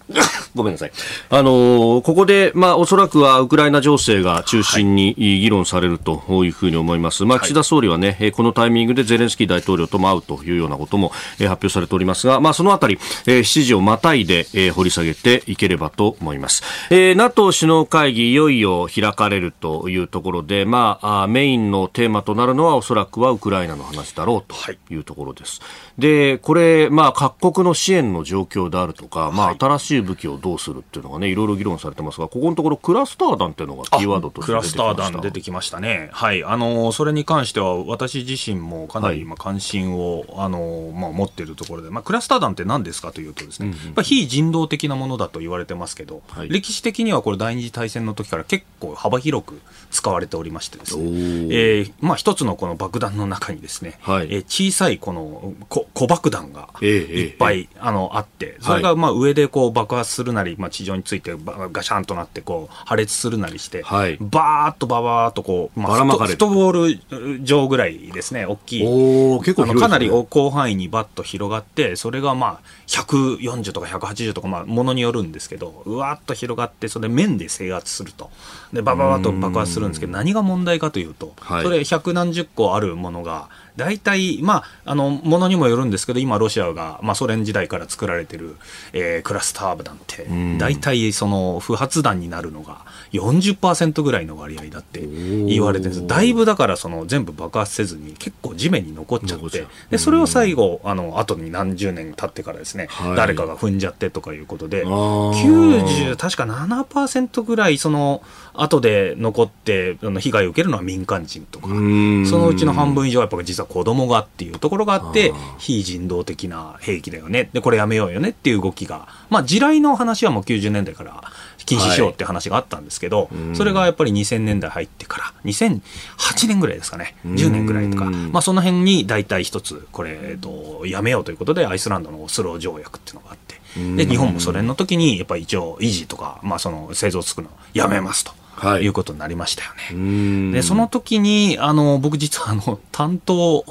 [0.56, 0.92] ごめんなさい。
[1.30, 7.26] あのー、ここで、まあ、おそらくはウクライナ情勢が中心に議論されるというふうに思います。
[7.26, 16.64] まあ、岸田総理はね、はい、このタイミングでゼレンスキー大統領とも会うというようなことも、えー、発表されておりますが、まあ、そのあたり、えー、7時をまたいで、えー、掘り下げていければと思います。
[16.90, 24.56] えー、NATO 首脳会議、いよいよ開かれるというところで、まあ、あメインのテーマとなるのはおそらくはウクライナの話だろうと
[24.94, 25.60] いうところです。
[25.60, 25.68] は
[25.98, 36.10] い、で、これ、まあ、各国の支援の状況であるとか、まあ、新しい武器をどうするっていうのがね、いろいろ議論されてますが、ここのところクラスター弾っていうのがキーワードとしてクラスター弾出てきましたね。
[36.12, 36.44] はい。
[36.44, 55.54] あの、それに関しては私自身もかなり今関心を、はい、あの、まあ、持っているところで、まあ、クラスター弾って何ですかというとですね、うんうん、非人道的なものだと言われてますけど、はい、歴史的にはこれ第二次大戦の時から結構幅広く使われておりましてですね、えー、まあ、一つのこの爆弾の中にですね、はい、えー、小さいこの
[55.94, 61.36] 小爆弾がいっぱい、えー、あのあって、それがまあ上でこう爆発するなり、まあ、地上について
[61.72, 67.00] ガシャンとなってこう破裂するなりして、はい、バーっとババーっとこう、まあ、フットボー
[67.40, 68.86] ル上ぐらいですね大きい。
[68.86, 78.30] お結構、ね、かなり広範囲にバッと広がってそれがまあ140とか180とか、まあ、ものによるんですけどうわっと広がってそれ面で制圧すると。
[78.74, 88.58] でバババッと爆発するんですけど何が問題かというと、はい、それ百何十個あるものが大体、まあ、あの、ものにもよるんですけど、今、ロシアが、まあ、ソ連時代から作られてる、
[88.92, 92.80] えー、クラスター弾って、大体、その、不発弾になるのが
[93.14, 96.08] 40%ぐらいの割合だって言われてるんです。
[96.08, 108.24] だいぶだから、その、全部爆発せずに、結構地面に残っちゃって、で、それを最後、あの、後に何十年経ってからですね、はい、誰かが踏んじゃってとかいうことで、90、確か7%ぐらい、その、
[108.58, 117.50] 後で残って、あの被害を受けるのは民間人とか、そのうちの半分以上はやっぱ実は子供がっていうところがあって、非人道的な兵器だよね。
[117.54, 121.24] で、これやめようよねっていう動きが、まあ地雷の話はもう90年代から
[121.68, 133.58] 禁止しようって話があったんですけど、はい、それがやっぱり2000年代入ってから、2008年ぐらいですかね、10年ぐらいとか、まあその辺に大体一つ、これ、えっと、やめようということで、アイスランドのオスロ条約っていうのがあって、
[133.96, 138.37] で、日本もソ連の時に、やっぱり一応維持とか、まあその製造作るのやめますと。
[138.58, 140.52] はい、いうことになりましたよね。
[140.52, 143.64] で、その時に、あの、僕実はあの、担当、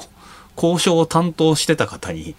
[0.55, 2.35] 交渉を担当してた方に、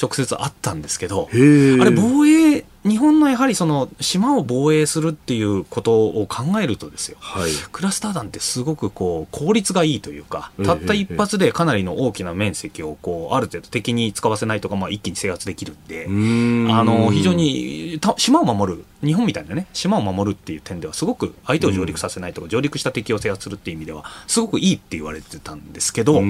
[0.00, 26.22] 直接会ったんですけど、はい、あれ、防衛日本のやはりその島を防衛するっていうことを考えるとですよ、はい、クラスター弾ってすごくこう効率がいいというか、たった一発でかなりの大きな面積をこうある程度敵に使わせないとか、まあ、一気に制圧できるんで、あの非常に島を守る、日本みたいなね、島を守るっていう点では、すごく相手を上陸させないとか、上陸した敵を制圧するっていう意味では、すごくいいって言われてたんですけど、やっ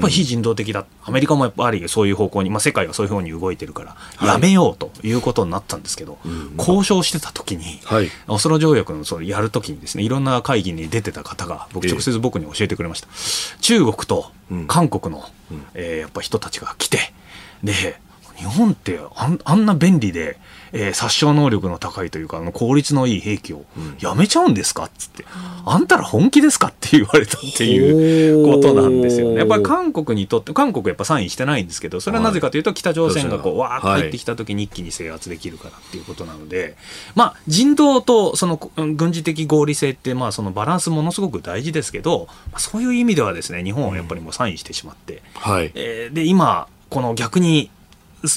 [0.00, 6.18] ぱり非人道的だ、アメリカもやっぱりそういう方向に、まあ、世界がそういう方に動いてるから、やめようということになったんですけど、
[6.58, 14.30] 交渉してた時に、はい、オスロ条約のそのやるときにですねいろんな会議に出てた方が僕直接僕に教えてくれました、えー、中国と
[14.66, 16.98] 韓国の、うん、えー、やっぱ人たちが来て
[17.62, 17.98] で
[18.36, 18.98] 日本って
[19.44, 20.38] あんな便利で
[20.72, 23.64] えー、殺傷能力の高いというか、あの効率のいい兵器を
[24.00, 24.84] やめちゃうんですか？
[24.84, 25.24] っつって、
[25.64, 26.68] あんたら本気ですか？
[26.68, 29.38] って言われたっていうことなんですよね。
[29.38, 36.76] やっぱり韓国にとって、韓国やっぱサインしてないんですけど、それはなぜかというと、北朝鮮がこう、わーっと入ってきた時に一気に制圧できるからっていうことなので、
[37.14, 47.70] まあ、人道とその軍事的合理性って、まあ、そのバランスものすごく大事ですけど、そういう意味ではですね、日本はやっぱりもうサインしてしまって、はい、えー、で、今、この逆に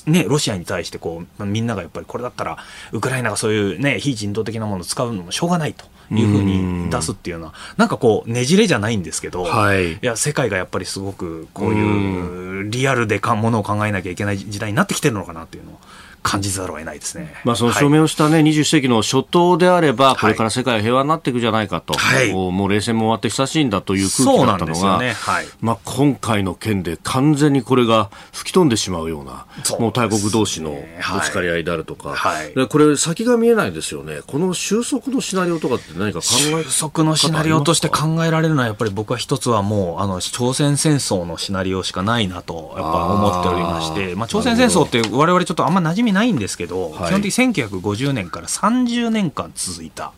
[0.08, 2.58] ね、ロシアに対してこう、みんながやっぱりこれだったら、
[2.92, 15.80] ウクライナがそういうね、非人道的なものを使うのもしょうがないというふうに出すっていうのは、なんかこう、ねじれじゃないんですけど、はい、いや、世界がやっぱりすごくこういうリアルでかものを考えなきゃいけない時代になってきてるのかなっていうのを
[16.24, 17.36] 感じざるを得ないですね。
[17.44, 25.14] まあ、その証明をしたね、はい、21世紀の初頭であれば、これから世界は平和になっていくじゃないかと、はい、もう冷戦も終わって久しいんだという空気だったのが、ね。
[25.14, 29.46] はい、まあ、今回の件で完全にこれが吹き飛んでしまうような、
[29.78, 32.68] うもう大国同士のぶつかり合いであるとか、はい。
[32.68, 36.26] これ、先が見えないですよね、この収束のシナリオとかって何か考
[36.60, 50.14] え収束のシナリオとして考えられるのは、やっぱり僕は一つはもう、あの朝鮮戦争のシナリオしかないなと、やっぱ思っておりまして、まあ、朝鮮戦争って、われわれちょっとあんま馴染みないんですけど、基本的に1950年から30年間続いた。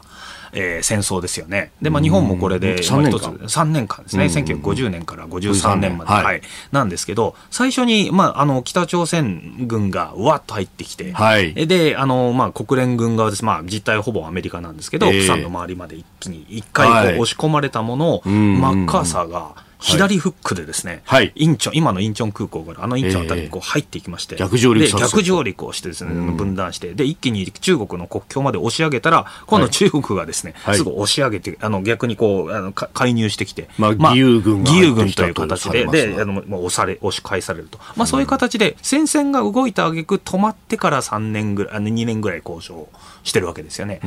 [0.56, 1.72] えー、戦争ですよね。
[1.82, 5.98] で、まあ、日本もこれで、3年間 ,3 年間ですね、1950年から53年。
[5.98, 37.78] まで、はい、なんですけど、最初に、まあ、あの北朝鮮軍がわっと入ってきて、はい、であの、まあ、国連軍側です、まあ、実態はほぼアメリカなんですけど、えー、プサンの周りまで一気に、一回こう押し込まれたものを、マッカーサーが、左フックでですね、はい、インチョン、今のインチョン空港からあのインチョンあたりにこう入っていきまして、逆上陸逆上陸をしてですね、分断して、で、一気に中国の国境まで押し上げたら、今度中国がですね、はい、すぐ押し上げて、あの逆にこう、あの介入してきて、まあ、義勇軍義勇軍という形で、で、あのもう押され、押し返されると。
[37.96, 42.88] まあそういう形で、戦線が動いた挙句止まってから3年ぐらい、2年ぐらい交渉
[43.26, 44.00] してるわけですよね。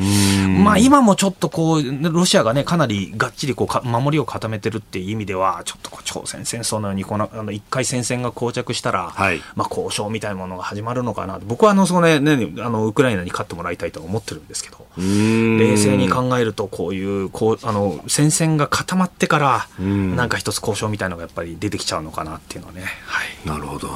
[0.65, 11.41] まあ今もちょっとこう、ロシアがね、かなりがっちりこう守りを固めてるっていう意味では、ちょっとこう朝鮮戦争のようにこの、あの、一回戦線が膠着したら、はい、まあ交渉みたいなものが始まるのかな。
[11.45, 22.85] 僕はあの、そのね、ね、あの、ウクライナに勝ってもらいたいと思ってるんですけど、冷静に考えると、こういう、こう、あの、戦線が固まってから、なんか一つ交渉みたいなのがやっぱり出てきちゃうのかなっていうのはね。
[23.07, 23.49] はい。
[23.49, 23.89] なるほど。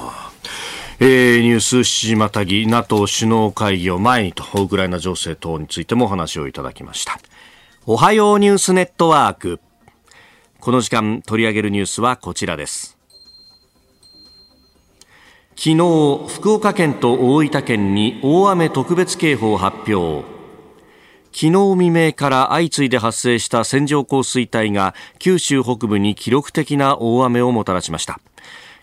[1.01, 7.19] えー、ニュース7時またぎ NATO 首脳会議を前にとウクライナ情勢等についてもお話をいただきました。
[7.87, 9.61] おはようニュースネットワーク。
[10.61, 12.97] この時間取り上げるニュースはこちらです。
[15.57, 15.77] 昨日
[16.29, 20.25] 福岡県と大分県に大雨特別警報を発表。
[21.33, 28.21] 昨日未明から相次いで発生した線状降水帯が九州北部に記録的な大雨をもたらしました。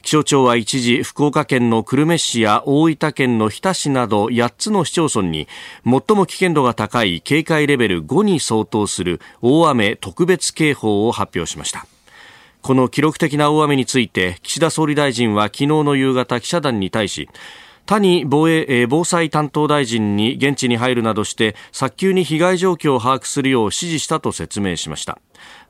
[0.02, 5.48] 気象庁は一時福岡県の久留米市や大分県の日田市など8つの市町村に
[5.84, 11.86] 最も危険度が高い警戒レベル5に相当する大雨特別警報を発表しました。
[12.62, 17.30] この記録的な大雨について岸田総理大臣は昨日の夕方記者団に対し
[17.89, 25.17] 谷防衛防災担当大臣に現地に入るなどして早急に被害状況を把握するよう指示したと説明しました。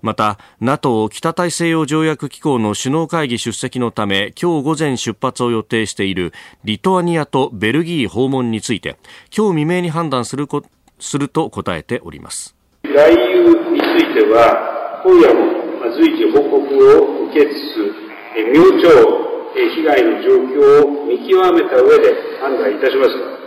[0.01, 6.33] また NATO 北大西洋条約機構の首脳会議出席のため今日午前出発を予定している
[6.65, 8.97] リトアニアとベルギー訪問について
[9.33, 10.61] 今日未明に判断するこ
[10.99, 12.53] すると答えております。
[12.83, 18.09] 外遊については今夜も随時報告を受けつつ
[18.53, 23.39] 明朝被害の状況を見極めた上で判断いたしますが、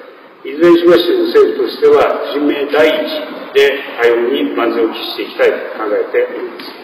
[0.44, 6.82] いずれにしましても政府としては、人命第一で対応に万全を期していきたいと考えております。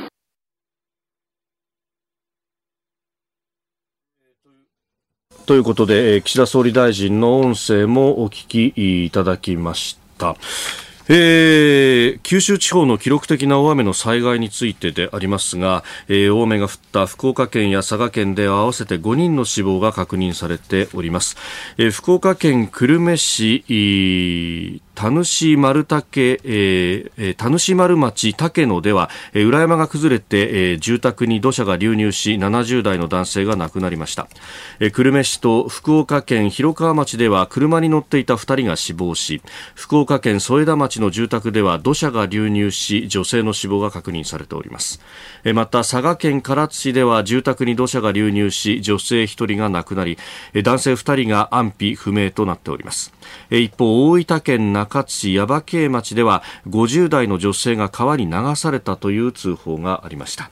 [5.47, 10.37] ということで、岸田総理大臣の音声もお聞きいただきました。
[11.11, 21.37] えー、九州地方の記録的な大雨の災害についてでありますが、えー、大雨が降った福岡県や佐賀県では合わせて5人の死亡が確認されております、
[21.79, 34.27] えー、福岡県久留米市田主丸竹、えー、田主丸町竹野では、えー、裏山が崩れて、えー、住宅に土砂が流入し70代の男性が亡くなりました、
[34.81, 39.41] えー、久留米市と福岡県広川町では車に乗っていた2人が死亡し
[39.77, 45.01] 福岡県添田町の住宅では土砂が流入し女性の死亡が確認されております、
[45.45, 50.19] えー、また佐賀県唐津市では住宅に土砂が流入し女性1人が亡くなり、
[50.55, 53.13] えー、男性2人が安否不明となっております。
[53.51, 60.51] 一方、大分県中津市耶馬渓町では50代の女性が川に流されたという通報がありました。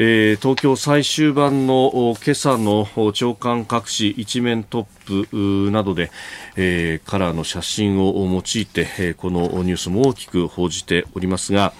[0.00, 6.12] えー、東京最終版の今朝の長官隠し一面トップなどで、
[6.54, 11.72] えー、カラーの写真を用いて、えー、このニュースも大きく報じておりますが、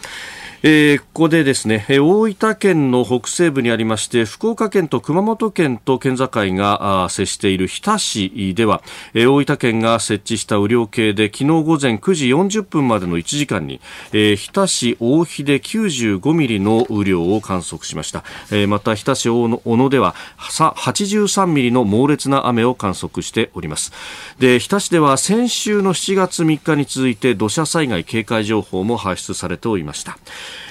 [0.65, 8.83] えー、ここでですね、大分県の北西部にありまして、福岡県と熊本県と県境が接している日田市では、
[9.15, 13.81] 大分県が設置した雨量計で、昨日午前9時40分までの1時間に、
[14.13, 18.25] えー、日田市大肥で95ミリの雨量を観測しました。
[18.51, 23.93] えー、また、日田市小野では83ミリの猛烈な雨を観測しております。
[24.41, 30.19] で、日田市では先週の7月3日に続いて土砂災害警戒情報も発出されておりました。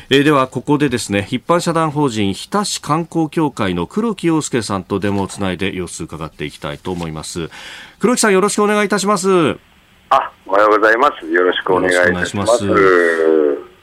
[0.10, 7.50] えー、ではここでですね一般社団法人日田市観光協会の黒木陽介さんとデモをつないで様子伺っていきたいと思います。
[8.00, 9.28] 黒木さんよろしくお願いいたします。
[10.10, 11.28] あおはようございます。
[11.28, 12.66] よろしくお願いします。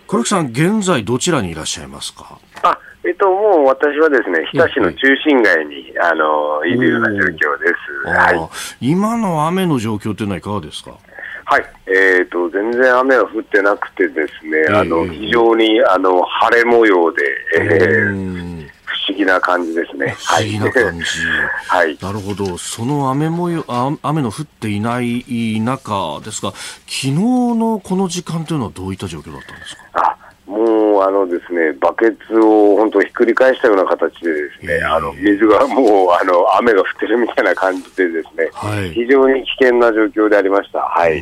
[0.09, 2.39] 黒木さん現在どちらにいらっしゃいますか？
[2.63, 7.67] あえっと、もう私はですね、日田市の中心街に、あの、いるような状況で
[8.03, 8.09] す。
[8.09, 8.49] は
[8.81, 8.89] い。
[8.89, 10.97] 今の雨の状況というのはいかがですか？
[11.47, 17.23] はい、えーと、全然雨は降ってなくてですね、えー、あの非常にあの晴れ模様で、
[17.61, 20.17] えー、不思議な感じですね。
[20.19, 21.05] 不思議な感じ。
[21.69, 21.99] はい。
[22.01, 22.57] なるほど。
[22.57, 29.83] その雨模様、あ雨の降っていない中ですが、昨日のこの時間というのはどういった状況だったんですか？
[29.95, 30.04] あ
[30.95, 40.79] もうあのですね、バケツを本当ひっくり返したような形でですね、あの水がもうあの雨が降ってるみたいな感じでですね、はい、非常に危険な状況でありました。
[40.79, 41.21] はい。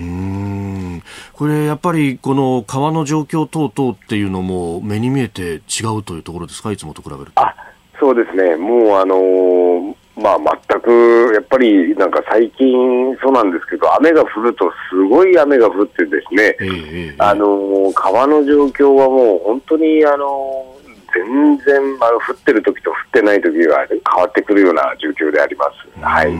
[1.32, 7.30] これやっぱりこの川の状況等々っていうのも目に見えて違うというところですか、いつもと比べると。
[7.36, 7.54] あ
[7.98, 9.71] そうですね、もうあのー
[10.14, 10.38] まあ、
[10.68, 20.76] 全くやっぱりなんか最近、そうなんですけど、雨が降るとすごい雨が降ってですね、えー、あの川の状況はもう本当にあの
[21.14, 26.00] 全然、まあ、降ってる時と降ってない時が変わってくるような状況であります。
[26.04, 26.32] はい。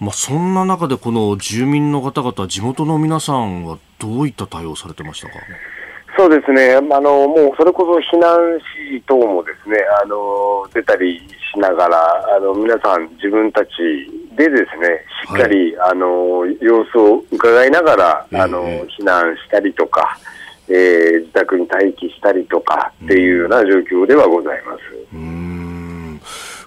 [0.00, 5.34] まあ、そんな中でこの住民の方々、地元の皆さんはどういった対応されてましたか？
[6.20, 13.70] そうですね、あのもうそれこそ避難指示等もですねあの出たりしながら、あの皆さん、自分たち
[14.36, 18.62] でですねしっかり、はい、あの様子を伺いながら、あの
[18.98, 20.18] 避難したりとか、
[20.68, 24.80] えー、自宅に待機したりとかっていうような状況ではございます。
[25.14, 26.20] うん。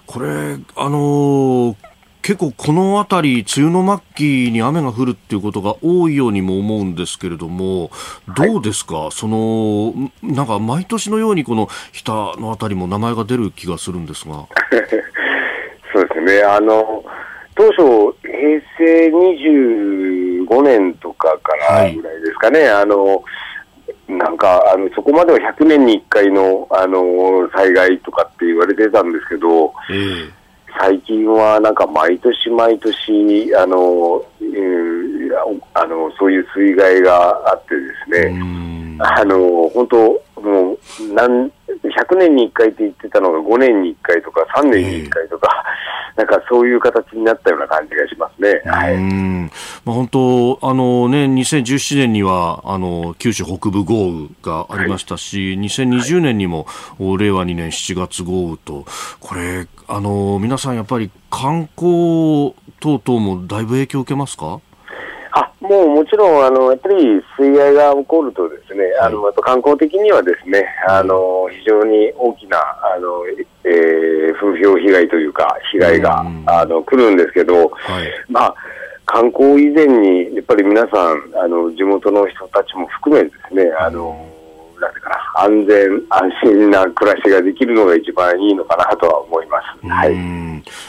[0.04, 0.26] これ
[0.74, 1.93] あのー
[2.24, 7.90] 結構この辺り、梅雨の末期に雨が降るっていうことが多いようにも思うんですけれども、
[8.34, 14.46] どうですか、はい、そのなんか毎年のようにこの日田の辺りも名前が出る気がするんですが。
[15.92, 16.42] そうですね。
[16.42, 17.04] あの
[17.54, 19.08] 当初、平成
[20.48, 23.22] 25年とかからぐらいですかね、はい、あの
[24.08, 30.30] なんかあのそこまでは100年に1回のあの災害とかって言われてたんですけど、えー
[30.78, 38.40] 最近はなんか毎年毎年あの、うん、あのそういう水害があってですね、
[38.98, 39.96] あの本当
[40.40, 40.78] もう
[41.14, 41.50] 何
[41.82, 45.53] 100年に1回って言ってたのが5年に1回とか3年に1回とか、えー、
[46.16, 48.62] なんかそういう形になったような感じがしますね。
[48.64, 48.96] はい。
[49.84, 56.66] まあ、本当、あのね、2017年には、あの、九州北部豪雨がありましたし、はい、2020年にも、
[56.98, 58.84] はい、令和2年7月豪雨と、
[59.18, 64.60] これ、あの、皆さんやっぱり観光等々もだいぶ影響を受けますか？
[65.36, 73.26] あもうもちろんあの、やっぱり水害が起こると、ですね、はい、あのやっぱ観光的にはですね、あの非常に大きなあの、
[73.64, 78.54] えー、風評被害というか、被害が、うん、あの来るんですけど、はい、まあ、
[79.06, 84.33] 観光以前に、やっぱり皆さん、あの地元の人たちも含めですね、あの
[84.84, 89.88] なんてかな、安全、安心な暮らしができるのが一番いいのかなとは思います。
[89.88, 90.14] はい。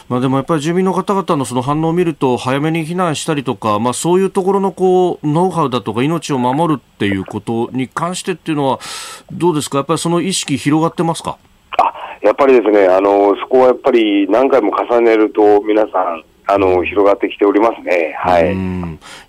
[0.08, 8.80] まあでもやっぱり住民の方々のその反応を見ると、早めに避難したりとか、まあそういうところのこう、ノウハウだとか命を守るっていうことに関してっていうのは、
[9.32, 9.80] どうですか？
[9.80, 11.38] やっぱりその意識広がってますか？
[11.78, 18.16] あ、やっぱりですね、あの、そこはやっぱり何回も重ねると皆さん、あの広がってきておりますね。
[18.20, 18.56] はい。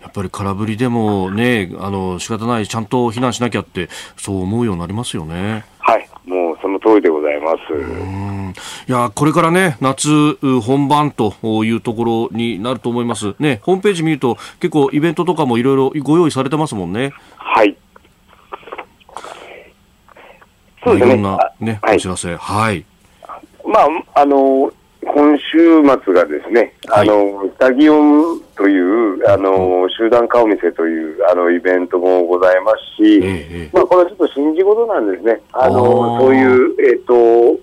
[0.01, 5.65] やっぱり空振りでもね、あの仕方ないちゃんと避難しなきゃってそう思うようになりますよね。
[5.79, 6.09] はい。
[6.27, 7.57] もうその通りでございます。
[8.89, 10.09] いやこれからね夏
[10.61, 13.35] 本番というところになると思います。
[13.39, 17.13] ねホームページ見ると結構イベントとかもいろいろご用意されてますもんね。
[17.37, 17.77] はい。
[20.85, 21.15] そうですね。
[21.15, 22.85] いろんなね、お知らせはい。
[23.65, 23.81] ま
[24.15, 24.73] ああの
[25.13, 35.41] 今週末がですね、はい、あの、スタギオンという、あの、集団顔見せという、あの、イベントもございますし、ええ、まあ、これはちょっと信じ事なんですね。
[35.53, 37.61] あの、そういう、えっ、ー、と、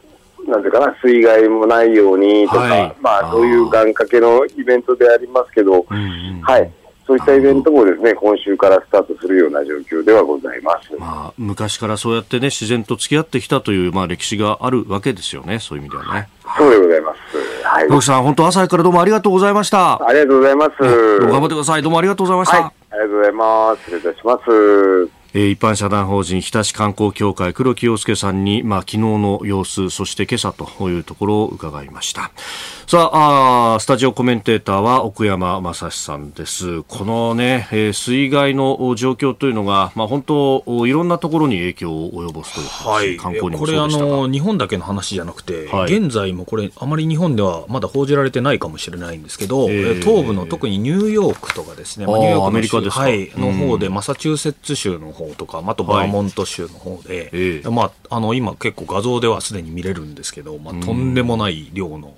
[0.50, 6.00] なんていうかな、水害もないようにとか、はい、まあ、そういう願掛けのイベントでありますけど、うんう
[6.40, 6.72] ん、はい。
[7.06, 10.96] そういったイベントもですね、今週からスタートするような状況ではございます。
[10.98, 16.30] まあ、昔からそうやってね、自然と付き合ってきたという、まあ、歴史があるわけですよね、そういう意味ではね。
[16.58, 17.68] そうでございます。
[17.68, 17.90] はい。
[17.90, 20.06] 野木さん、本当朝からどうもありがとうございました。
[20.06, 20.72] ありがとうございます。
[20.80, 21.82] 頑張ってください。
[21.82, 22.58] どうもありがとうございました。
[22.58, 23.82] はい、ありがとうございます。
[23.82, 25.23] 失礼いたします。
[25.36, 32.32] え一般社団法人日立観光協会黒木陽介さんに、まあ、昨日の様子そして今朝というところを伺いました。
[32.86, 36.84] さああスタジオコメンテーターは奥山正史さんです。
[36.84, 57.74] このね、えー、水害の状況というのが、まあ、本当いろんなところに影響を及ぼすというはい、観光にもこれあの日本だけの話じゃなくて、はい、現在もこれあまり日本ではまだ報じられてないかもしれないんですけど、えー、東部の特にニューヨークとかですね、まあ、ニューヨークのアメリカですか、はい、の方で、マサチューセッツ州の方方とか、あとバーモント州の方で、はい。
[57.74, 62.14] まあ、あの今結構画像ではすでに見れるんですけど、まあ、とんでもない量の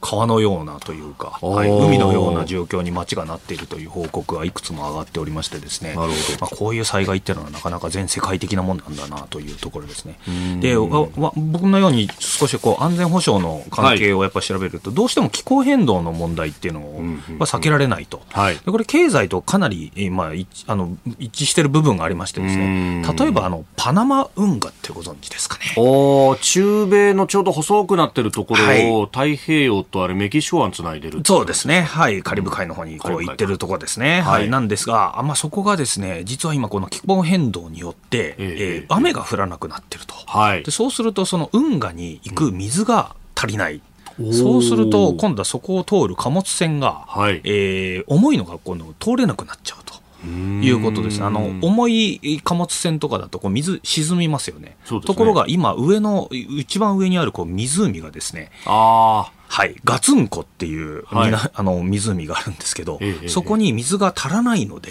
[0.00, 10.18] 川のようなというか、はい、海のような状況に街がなっているという報告がいくつも上がっておりましてですね、まあ、こういう災害っていうのはなかなか全世界的なもんなんだなというところですね。
[10.60, 20.28] で僕のように少しこう安全保障の関係をやっぱ調べると、はい、どうしても気候変動の問題っていうのを、まあ、避けられないと、はい、でこれ経済とかなり、まあ、
[20.66, 23.04] あの一致している部分がありましてですね。
[23.18, 25.74] 例えばあのパナマ運河ってご存知ですかね。
[25.76, 31.82] お中米のちょうど細くなってるところを太平洋とあれメキシコ湾つないでるそうですね。
[31.82, 32.22] はい。
[32.22, 34.20] カリブ海の方にこう行ってるところですね。
[34.20, 34.48] はい。
[34.48, 40.14] なんですが、あまあ、そこがですね、実は今この気候変動によって、えー、えー、雨が降らなくなってると。
[40.26, 40.62] はい。
[40.62, 43.80] で、そうするとその運河に行く水が足りない。
[44.18, 50.06] うん、そうすると、今度はそこを通る貨物船が、はい、えー、重いのが今度通れなくなっちゃうと。
[50.26, 51.22] いうことです。
[51.22, 54.76] あの重い貨物船とかだとこう水沈みますよね。
[54.90, 58.50] ねところが今上の一番上にあるこう湖がですね。
[58.64, 64.90] あはい、ガツンコっていう、はい、あの湖があるんですけど、ええ、そこに水が足らないので、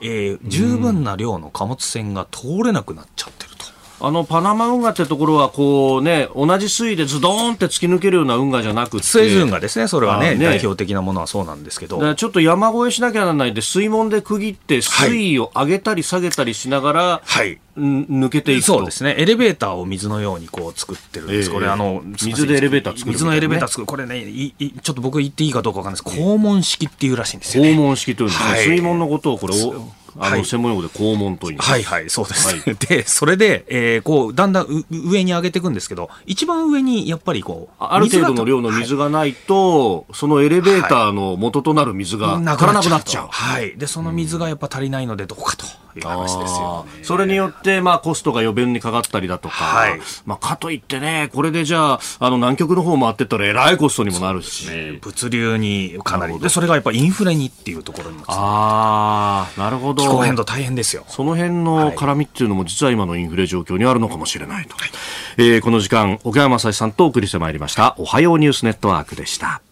[0.00, 3.66] えー、十分な量の貨物船が通れなくなっちゃってると。
[3.98, 9.02] あのパナマ運河ってところはこう、ね、同じ水位でズドーンって突き抜けるような運河じゃなくて。
[9.02, 10.44] スエズ運河ですね、それはね、ね。
[10.44, 12.14] 代表的なものはそうなんですけど。
[12.14, 29.88] ちょっと山越えしなきゃならないで、水門で区切って、水位を上げたり下げたりしながら、はい、抜けていくそうですね、エレベーターを水のようにこう作ってるんです、えー、これあの、水でエレベーター作る、ね、水のエレベーター作る、これねいい、ちょっと僕言っていいかどうかわかんないです、肛門式っていうらしいんですよ、ね、肛門式というんですね、はい、水門のことをこれを
[30.18, 31.70] あの、専門用語で肛門と言います。
[31.70, 32.48] はいはい、そうです。
[32.48, 43.28] はい、 で、それで、えー、こう、だんだん上に上げていくんですけど、一番上にやっぱりこう、ある程度の量の水がないと、はい、そのエレベーターの元となる水が足らなくなっちゃう。
[43.30, 43.76] はい。
[43.76, 45.66] で、その水がやっぱ足りないのでどうかと。
[46.00, 60.02] いう話ですよ、ね、それによって、まあ、コストが余分にかかったりだとか、はい、まあ、かといってね、これでじゃあ、あの南極の方回ってったら、えらいコストにもなるし、ね、物流にかなりで、それがやっぱインフレにっていうところにもああ、なるほど。
[60.02, 61.04] 気候変動大変ですよ。
[61.08, 64.76] その辺の絡みっていうのも、実は今のインフレ状況にあるのかもしれないと。
[64.76, 64.90] はい、
[65.38, 69.62] えー、この時間、岡山雅史さんとお送りしてまいりました、おはようニュースネットワークでした。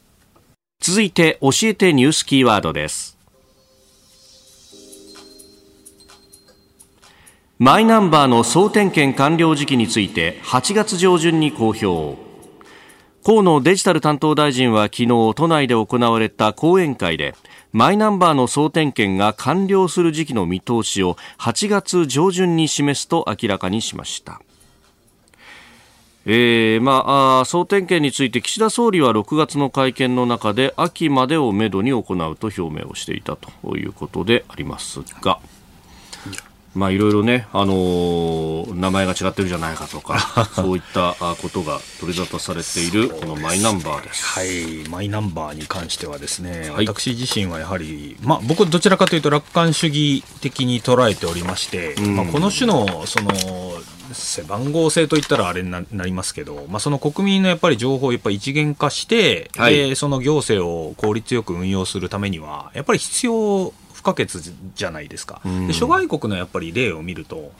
[0.81, 3.14] 続いて、教えてニュースキーワードです。
[7.61, 12.21] マイナンバーの総点検完了時期について8月上旬に公表
[13.25, 17.37] 河野デジタル担当大臣は昨日都内で行われた講演会で
[17.71, 24.41] マイナンバーの総点検が完了する時期の見通しを8月上旬に示すと明らかにしました
[26.27, 32.05] えーまあ、総点検について岸田総理は6月の会見の中で秋までをめどに行う
[32.37, 35.39] と表明をしていたということでありますが。
[36.75, 40.19] まあ、いろいろね、あのー、名前が違ってるじゃないかとか、
[40.55, 44.25] そういったことが取り沙汰されている、このマイナンバーです。
[44.25, 53.33] はい、マイナンバーに関してはですね、はい、私自身はやはり、まあ、僕どちらかというと楽観主義的に捉えておりまして、うん、まあ、この種の、その、
[54.13, 63.73] 背番号制といったらあれになりますけど、まあ、その国民のやっぱり情報をやっぱ一元化して、はい、その行政を効率よく運用するためには、やっぱり必要
[64.05, 64.29] 可欠
[64.75, 67.51] じゃないですか、で諸外国のやっぱり例を見ると、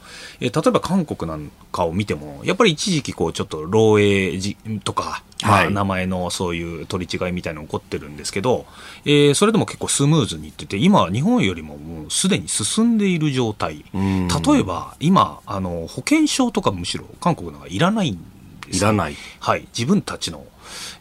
[0.41, 8.67] えー、例えば韓国なんかを見ても、やっぱり一時期こうちょっと漏洩とか、まあ、名前のそういう取り違いみたいなの起こってるんですけど、
[9.05, 18.19] えー、それでも結構スムーズにいってて、今、日本よりももうすでに進んでいる状態、例えば今あの、保険証とかむしろ韓国のがいらないん
[18.67, 20.47] です、いらない、はい、自分たちの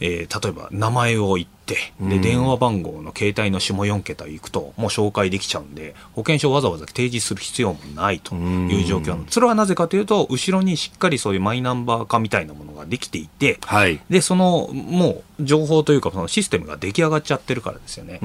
[0.03, 18.19] えー、例えば名前を言って、で、電話番号の携帯の下4桁いくと、もう紹介できちゃうんで、保険証をわざわざ提示する必要もないという状況それはなぜかというと、後ろにしっかりそういうマイナンバー化みたいなものができていて、はい、で、その、もう、情報というか、そのシステムが出来上がっちゃってるからですよね。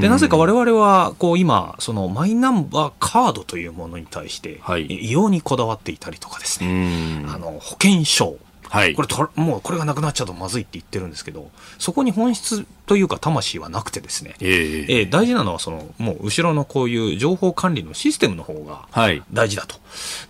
[0.00, 8.36] で、なぜか我々は、こう、今、そのマイナンバーカードというものに対して、はい、異様にこだわっていたりとかですね、あの、保険証、
[8.70, 18.88] はい、これともうこれがなくなっちゃうとまずいって言ってるんですけどそこに本質というか魂はなくてですね、えー、えー、大事なのはそのもう後ろのこういう情報管理のシステムの方が
[19.32, 19.82] 大事だと、はい、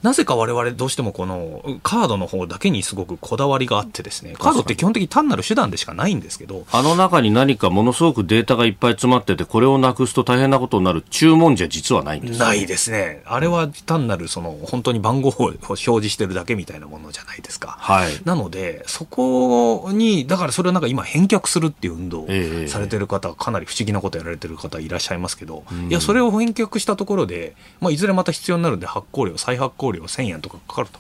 [0.02, 4.34] なぜか我々どうしてもこのカードの方だけにすごくこだわりがあってですね。
[4.38, 13.22] カードって基本的に単なる手段でしかないんですけどあの中に何かものすごくデータがいっぱい詰まっててこれをなくすと大変なことになる注文じゃ実はないんです、ね、ないですね。
[13.24, 22.26] あれは単なるその本当に番号を表示してるだけみたいなものじゃないですか、はい、なのでそこにだからそれをなんか今返却するっていう運動を
[22.68, 30.98] されてる方、かなり不思議なことやられてる方いらっしゃいますけど、いやそれを返却したところで、まあ、いずれまた必要になるんで発行料再発行料1000円とかかかると。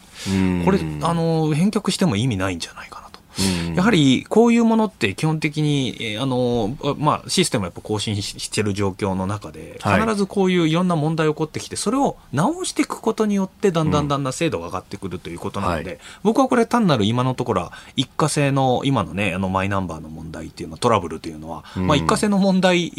[0.64, 3.09] これあの返却しても意味ないんじゃないかな
[3.74, 22.90] やはりこういうものって基本的に、あのまあ、システムをやっぱ更新している状況の中で、必ずこういういろんな問題が起こってきて、それを直していくことによって、だんだんだんだん精度が上がってくるということなので、うんはい、僕はこれ、単なる今のところは、一過性の今のね、あのマイナンバーの問題っていうのは、トラブルというのは、うん、まあ、一過性の問題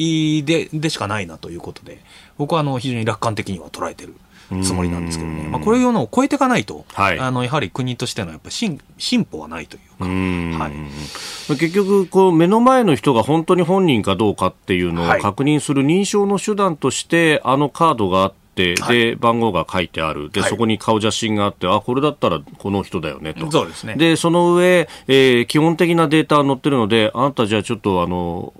[0.43, 1.99] ででしかないなということで、
[2.37, 4.15] 僕はあの非常に楽観的には捉えてる。
[4.63, 20.29] つもりなんですけどね、まあ、こういうのを超えていかないと、はい、あのやはり国としてのやっぱ進進歩はないというか、はい、結局こう、目の前の人が本当に本人かどうかっていうのを確認する認証の手段として、あのカードがあって、で、番号が書いてある。
[20.29, 23.49] で、そこに顔写真があって、あ、これだったらこの人だよね、と。
[23.49, 23.95] そうですね。
[23.95, 28.53] で、その上、えー、基本的なデータ載ってるので、あなたじゃあちょっとあの、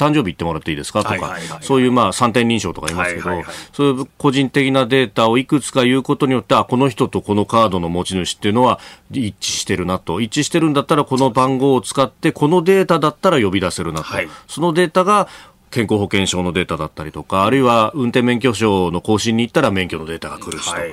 [0.00, 1.04] 誕生日言ってもらっていいですか？
[1.04, 3.28] とか、そういうまあ3点認証とか言いますけど、
[3.74, 8.80] そういう個人的なデータをいくつか言うことによって、あ、この人とこのカードの持ち主っていうのは
[9.10, 10.22] 一致してるなと。
[10.22, 14.04] 一致してるんだったらこの番号を使って、このデータだったら呼び出せるなと。
[14.04, 15.28] はい、そのデータが
[15.70, 20.90] 健康保険証のデータだったりとか、あるいは運転免許証の更新に行ったら免許のデータが来るしとい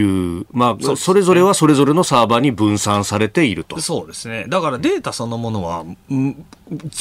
[0.00, 3.80] い、まあ、それぞれはそれぞれのサーバーに分散されていると。
[3.80, 4.46] そうですね。
[4.48, 5.84] だからデータそのものは、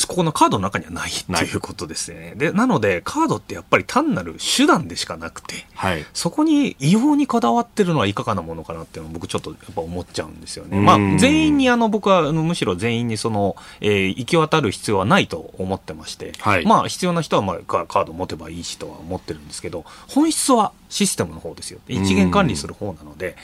[0.07, 2.33] ここのカードの中にはないということですね。
[2.35, 10.79] で、なので、カードってやっぱり単なる手段でしかなくて、はい、そこに異様にこだわってるのはいかがなものかなっていうのを僕ちょっとやっぱ思っちゃうんですよね。
[10.79, 21.79] まあ、全員にあの、僕はむしろ全員にその、えー、行き渡る必要はないと思ってまして、はい、まあ、必要な人はまあカード持てばいいしとは思ってるんですけど、本質はシステムの方ですよ。
[21.87, 23.36] 一元管理する方なので、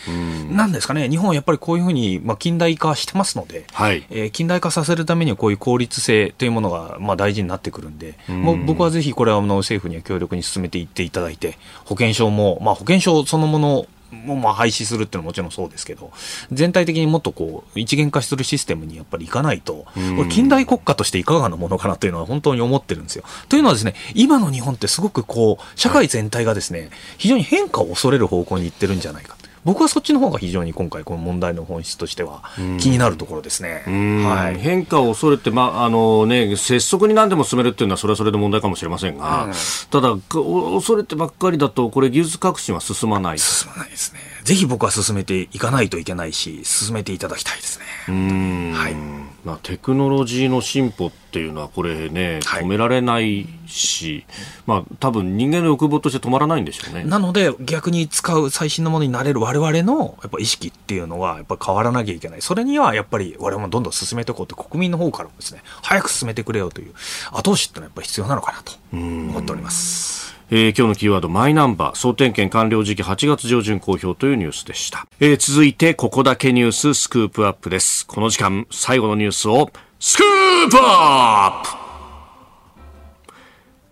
[0.51, 16.11] なんですかね、日本はやっぱりこういうふうに、まあ、近代化してますので、はい、えー、近代化させるためにはこういう効率性というものが、まあ、大事になってくるんで、うん、もう僕はぜひこれはあの政府には強力に進めていっていただいて、保険証も、まあ、保険証そのものもまあ廃止するっていうのはもちろんそうですけど、
[16.51, 19.85] 全体的にもっとこう、一元化するシステムにやっぱりいかないと、
[20.29, 23.23] 近代国家としていかがなものかなというのは本当に思ってるんですよ。
[23.49, 29.36] というのはですね、今の日本ってすごくこう、社会全体がですね、非常に変化を恐れる方向に行ってるんじゃないか。
[29.67, 32.41] 僕はそっちの方が非常に今回、この問題の本質としては
[32.79, 33.83] 気になるところですね、
[34.25, 39.53] はい、変化を恐れて、まああのね、拙速に何でも進めるっていうのは、それはそれで問題かもしれませんが、うん、
[39.91, 43.39] ただ、恐れてばっかりだと、これ、技術革新は進まない。
[43.39, 44.21] 進まないですね。
[44.47, 48.73] ぜひ僕は進めていかないといけないし、進めていただきたいですね。
[48.73, 48.95] はい
[49.43, 57.03] まあ、テクノロジーの進歩っていうのは、これね、止められないし、はい、まあ多分人間の欲望として止まらないんでしょうね。
[57.03, 62.41] なので、逆に使う最新のものになれる我々のやっぱ意識っていうのは、やっぱ変わらなきゃいけない。
[62.41, 66.93] それにはやっぱり我々もどんどん進めていこうって国民の方からもですね、早く進めてくれよという
[67.33, 70.36] 後押しってのはやっぱり必要なのかなと思っております。
[70.49, 78.07] えー、今日のキーワードマイナンバー総点検完了時期8月上旬公表というニュースでした、えー、続いてここだけニューススクープアップです。
[78.07, 79.69] この時間最後のニュースを
[79.99, 81.69] スクープアップ!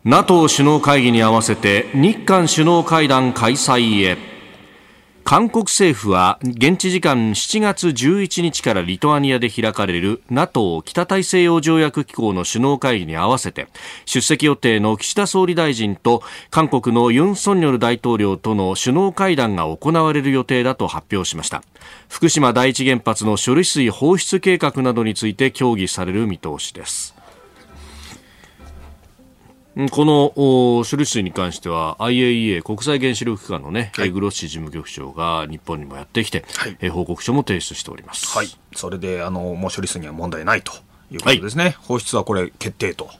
[0.05, 4.34] NATO 首脳会議に合わせて日韓首脳会談開催へ。
[5.25, 13.67] 韓国政府は現地時間7月11日からリトアニアで開かれる NATO 北大西洋条約機構の首脳会議に合わせて
[14.05, 16.21] 出席予定の岸田総理大臣と
[16.51, 21.63] 韓国のユン・ソンニョル大統領との首脳会談が行われる予定だと発表しました。
[22.07, 27.14] 福島第一原発の処理水放出計画などについて協議される見通しです。
[29.91, 38.27] この処理水に関しては IAEA 国際原子力機関のね、はい、グロッシ事務局長が日本にもやってきて、はい、報告書も提出しております。
[38.37, 40.71] はい、それであのもう処理水には問題ないと
[41.11, 43.11] いうことですね、はい、放出はこれ決定と、うん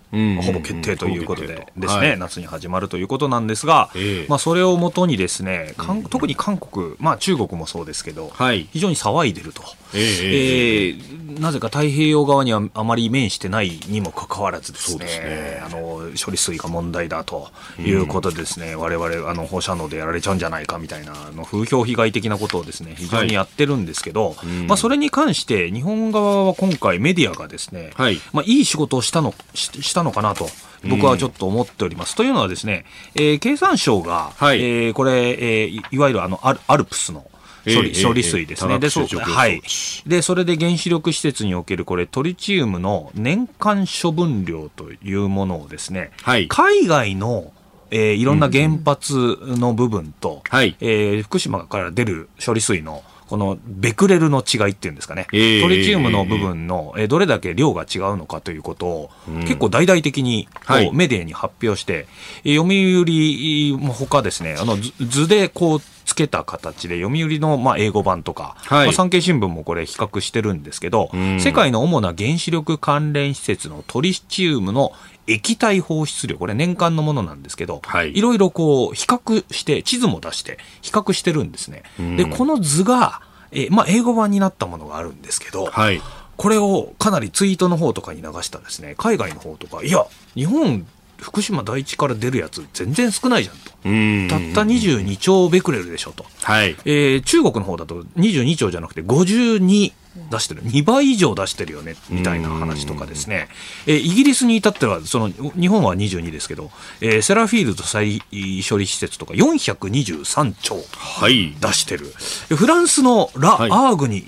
[0.41, 5.74] ほぼ決定ということでですね、はい、夏に始まるということなんですが、えー、まあ、それをもとにですね、
[6.09, 9.63] 特に韓国、まあ、中国もそうですけど、はい、非常に騒いでると、
[9.93, 15.61] えー、えー、なぜか太平洋側にはあまり面してないにもかかわらずですね、すね。
[15.66, 17.49] あの処理水が問題だと
[17.80, 24.36] いうことでですね、われわれ放射能でやられちゃうんじゃないかみたいなの風評被害的なことをですね非常にやってるんですけど、
[24.68, 28.20] まあ、それに関して日本側は今回メディアがですね、はい。
[28.34, 30.47] まあ、いい仕事をしたのししたのかなと。
[30.88, 32.12] 僕はちょっと思っております。
[32.12, 32.86] うん、というのはですね、
[33.16, 37.26] えー、経産省が、はい、えー、これ、えー、いわゆるあのアルプスの
[37.66, 38.80] 処理,、処理水ですね。
[38.80, 39.62] で、そはい。
[40.06, 47.51] で、それで原子力施設におけるこれトリチウムの年間処分量というものをですね、はい、海外の
[47.91, 53.03] えー、いろんな原発の部分と、うんはい、えー、福島から出る処理水の
[53.36, 59.09] このベクレルの違いっていうんですかね、トリチウムの部分の、えどれだけ量が違うのかということを、
[59.41, 60.47] 結構大々的に
[60.93, 62.07] メディアに発表して、
[62.45, 74.93] 読売もほかですね、あの図でこうつけた形で、読売のまあ英語版とか、はい、まあ、産経新聞もこれ比較してるんですけど、世界の主な原子力関連施設のトリチウムの
[75.28, 81.84] 液体放出量、これ年間のものなんですけど、はい、いろいろこう比較して、地図も出して比較してるんですね。
[82.17, 83.21] で、この図が、
[83.51, 86.01] えまあ、英語版になったものがあるんですけど、はい、
[86.38, 90.05] これをかなりツイートの方とかに流したですね、海外の方とか、いや、
[90.36, 90.86] 日本、
[91.17, 93.71] 福島第一から出るやつ全然少ないじゃんと。
[93.71, 96.26] たった22兆ベクレルでしょと。
[96.43, 99.93] はい、えー、中国の方だと22兆じゃなくて52
[100.32, 103.47] 出してる、2倍以上出してるよねみたいな話とかですね、
[103.86, 108.20] えー、イギリスに至っては、その日本は22ですけど、えー、セラフィールド再
[108.68, 112.11] 処理施設とか423兆出してる、は
[112.51, 114.24] い、フランスのラ・はい、アーグに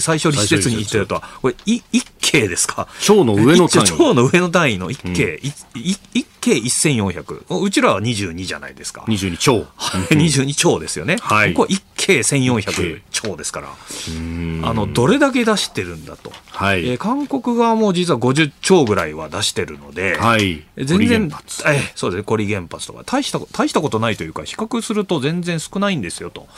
[0.00, 1.82] 再処理施設に行ってるとは、これ、1
[2.20, 3.86] 京ですか、超の上の単位。
[3.86, 9.02] 超の上の単位の1京、うん、1京1400、うちらは22じゃないですか。
[9.02, 9.66] 22兆。
[10.10, 11.16] 22兆ですよね。
[11.20, 16.88] はい、ここ1京1400兆ですから、あのどれだけ出してるんだと、はい。
[16.88, 21.30] えー、韓国側も実は50兆ぐらいは出してるので、はい、全然、
[21.66, 26.48] えそうですね、コリ原発とか大した、大したことないというか、比較すると全然少ないんですよと。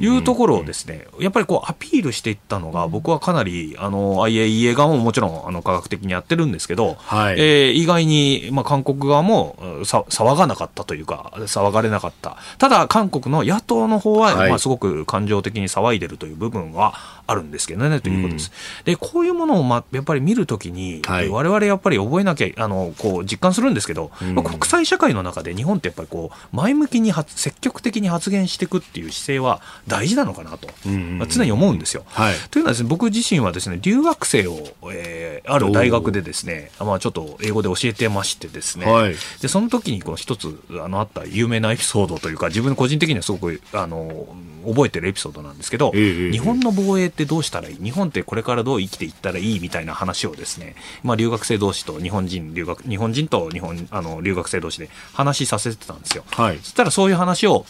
[0.00, 7.40] いうところをですね、やっぱりこうアピールしていったのが、僕はかなり、あの IAEA 側ももちろんあの科学的にやってるんですけど、はい。
[7.40, 12.36] えー、意外に、まあ、韓国側もさ騒がなかったというか、騒がれなかった。
[12.58, 16.94] ただ、韓国の野党の方は、はい、まあ、すごく感情的に騒いでるるという部分は
[17.26, 18.50] あるんですけどね、ということです。
[18.80, 32.04] うん、で、こういうものを、ま、やっぱり見るときに、はい、我々やっぱり覚えなきゃ、あの、こう、実感するんですけど、うん、まあ、国際社会の中で日本ってやっぱりこう、前向きに積極的に発言していくっていう姿勢は大事なのかなと、まあ、常に思うんですよ。
[32.08, 44.26] はい、というのはですね、僕自身はですね、留学生を、えー、ある大学でですね、まあ、ちょっと英語で教えてましてですね、はい、でその時にこの一つあのあった有名なエピソードというか、自分個人的にはすごくあの
[44.66, 47.76] 覚えてるエピソードなんですけど、えー、日本の防衛ってどうしたらいい？
[47.76, 49.60] 日本ってこれからどう生きていったらいい？
[49.60, 56.24] みたいな話をですね、まあ、留学生同士と日本人留学日本人と日本あの留学生同士で話させてたんですよ。
[56.30, 57.66] はい、そしたらそういう話を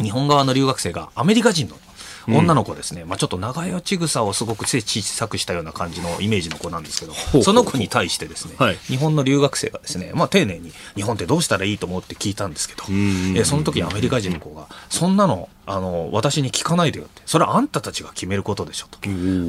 [0.00, 1.76] 日本側の留学生がアメリカ人の
[2.28, 12.84] 女の子ですね、まあ、ちょっと長与千草をすごく小さくしたような感じのイメージの子なんですけど、その子に対してですね、はい、日本の留学生がですね、まあ、丁寧に日本ってどうしたらいいと思うって聞いたんですけど、
[13.38, 18.98] えその時アメリカ人の子が、そんなのあの私に聞かないでよって、それはあんたたちが決めることでしょと、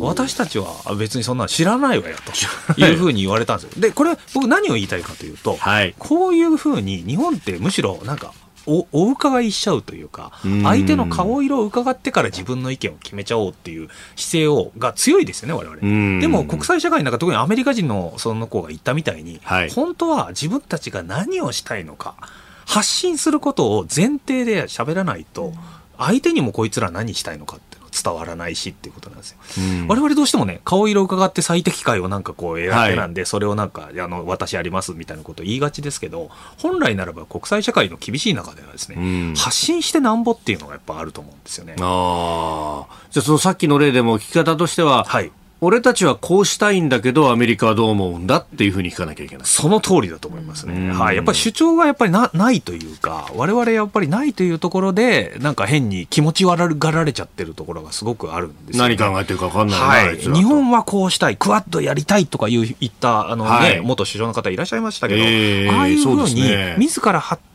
[0.05, 2.15] 私たちは別にそんなの知らないわよ
[2.75, 3.81] と いうふうに言われたんですよ。
[3.81, 8.33] で、これ、僕、何を言いたいかというと、はい、こういうふうに日本ってむしろなんか
[8.65, 10.31] おお伺いしちゃうというか、
[10.63, 16.21] 相手の顔色を伺ってから自分の意見を決めちゃおうっていう姿勢をが強いですよね、我々。
[16.21, 22.15] でも国際社会の中、特にアメリカ人のその子が言ったみたいに、はい、本当は自分たちが何をしたいのか、
[22.65, 25.53] 発信することを前提で喋らないと、
[25.97, 29.37] 相手にもこいつら何したいのかって伝わらないしっていうことなんですよ。
[29.57, 32.67] うん、我々どうしてもね、顔色を伺って最適解をなんかこう選
[33.09, 41.75] んで、はい、それをなんか、あの、私やりますみたいなことを言いがちですけど、本来ならば国際社会の厳しい中ではですね、うん、発信してなんぼっていうのがやっぱあると思うんですよね。
[41.79, 42.95] ああ。
[43.11, 45.31] じゃあそのさっきの例でも聞き方としては、はい。
[45.63, 49.45] 俺たちはこうしたいんだけど、アメリカはどう思うんだっていうふうに聞かなきゃいけない。
[49.45, 50.91] その通りだと思いますね。
[50.91, 51.15] はい。
[51.15, 66.43] やっぱり主張がやっぱりなないというか、我々やっぱりないというところで、なんか変に気持ち悪がられちゃってるところがすごくあるんですよ、ね、何考えてるか分かんない、はい、日本はこうしたい、クワッドやりたいとかいう言った、あのね、はい、元首相の方いらっしゃいましたけど、えー、ああいうふうに、
[66.77, 67.52] 自ら発は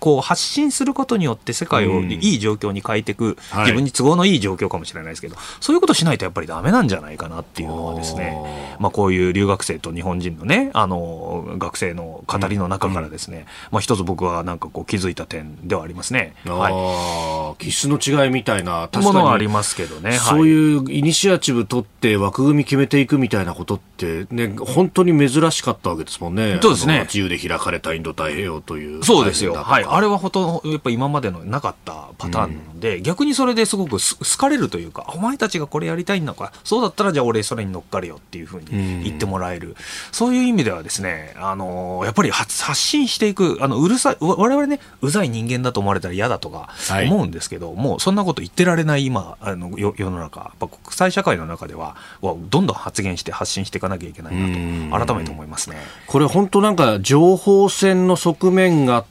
[0.00, 16.34] こう発信することによって世界をいい状況に変えていく、自分に都合のいい状況かもしれないですけど、そういうことしないとやっぱりダメなんじゃないかなっていうのはですね、まあ、こういう留学生と日本人のね、あの、学生の語りの中からですね、まあ、一つ僕はなんかこう気づいた点ではありますね。
[16.46, 17.64] はい。
[17.64, 19.06] 気質の違いみたいな、確かに。
[19.06, 20.12] ものはありますけどね。
[20.12, 26.58] そういうイニシアチブ取って枠組み決めていくみたいなことってね、本当に珍しかったわけですもんね。
[26.62, 27.00] そうですね。
[27.04, 29.04] 自由で開かれたインド太平洋という。
[29.04, 29.59] そうですよ。
[29.64, 33.98] はい、あれはほとやっぱ今までのなかったパターンなので、うん、逆にそれですごく好
[34.38, 39.74] かれるというかお前たちがこれやりたいんだかそうだったらじゃあ俺それに乗っかるよっていうふうに言ってもらえる、うん、
[40.12, 46.68] そういう意味ではですねあのやっぱり発信していくあのうるさい我々ねうざい人間だと思われたら嫌だとか
[47.06, 55.76] 思うんですけど、はい、もうそんなこと言ってられない今あの世の中やっぱ国際社会の中ではどんどん発言して発信していかなきゃいけないなと改めて思いますね。
[56.06, 59.04] これ本当なんか情報戦の側面が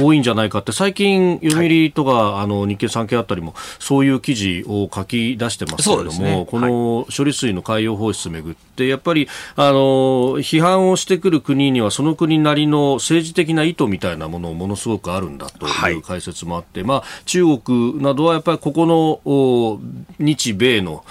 [0.00, 19.80] 多いんじゃないかって最近読売とか、はい、あの日経産経あたりもそういう記事を書き出してますけれども、ね、この処理水の海洋放出めぐってやっぱりあの批判をしてくる国にはその国なりの政治的な意図みたいなものものすごくあるんだという解説もあって、はい、まあ、中国などはやっぱりここの
[20.18, 21.04] 日米の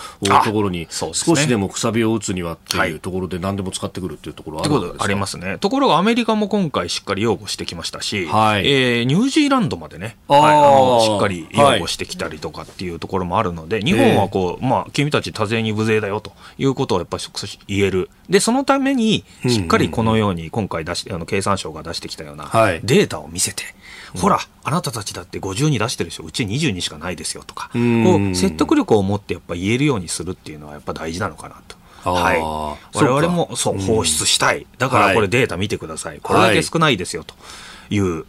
[0.45, 5.57] ところに少しでもくさびを打つにはっていうところで何でも使ってくるっていうところはあるんですか、ありますね。
[5.57, 17.23] ところがアメリカも今回しっかり擁護してきましたし、はいはい、えー、ニュージーランドまでね、はい、あのしっかり擁護してきたりとかっていうところもあるので、はい、日本はこう、まあ、君たち多勢に無勢だよということをやっぱり
[17.67, 18.09] 言える。
[18.29, 22.45] で、そのために、しっかりこのように今回出し、あの経産省が出してきたような
[22.83, 23.63] データを見せて、
[24.15, 31.82] ほら、あなたたちだって50に出してるでしょ、うち20にしかないですよとか、こう説得力を持ってやっぱ言えるようにするっていうのはやっぱ大事なのかなと。
[32.11, 32.41] はい、
[32.97, 37.35] 我々もそう放出したい、だからこれデータ見てください、これだけ少ないですよと
[37.89, 38.25] いう、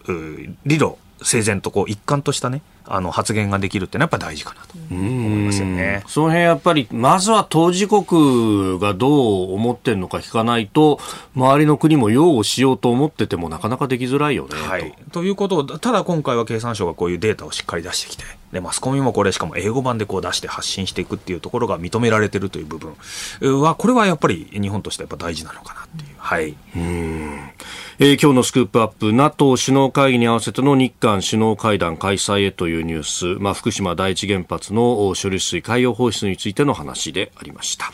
[0.64, 6.02] 理路整然とこう一貫としたねあの発言ができるってのはやっぱ大事かなと思いますよね。
[6.06, 11.00] その辺やっぱり、まずは当事国がどう思ってるのか聞かないと、
[11.34, 14.56] 周りの国も擁護しようと思っててもなかなかできづらいよね。
[14.56, 26.14] はい、ということを、ただ今回は経産省がこういうデータをしっかり出してきて、でマスコミもこれしかも英語版でこう出して発信していくっていうところが認められてるという部分は、これはやっぱり日本としてやっぱ大事なのかなっていう。
[26.18, 26.54] はい。
[26.76, 27.50] うん
[27.98, 37.92] えー、今日のスクープアップ NATO 首脳会議に合わせての日韓首脳会談開催へというニュース、まあ、福島第一原発の処理水海洋放出についての話でありました。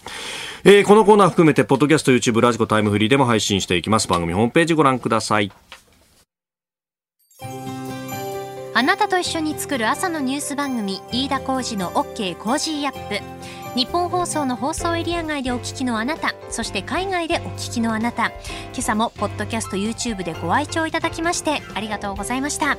[0.65, 4.09] えー、このコーナー含めて、ポッドキャスト、YouTube、ラジコタイムフリーでも配信していきます。
[4.09, 5.51] 番組ホームページご覧ください。
[8.73, 13.21] あなたと一緒に作る朝のニュース番組飯田浩司の OK コージーアップ
[13.79, 22.79] ニッポン放送の放送エリア外でお聞きのあなたそして海外でお聞きのあなた今朝もポッドキャスト YouTube でご愛聴いただきましてありがとうございました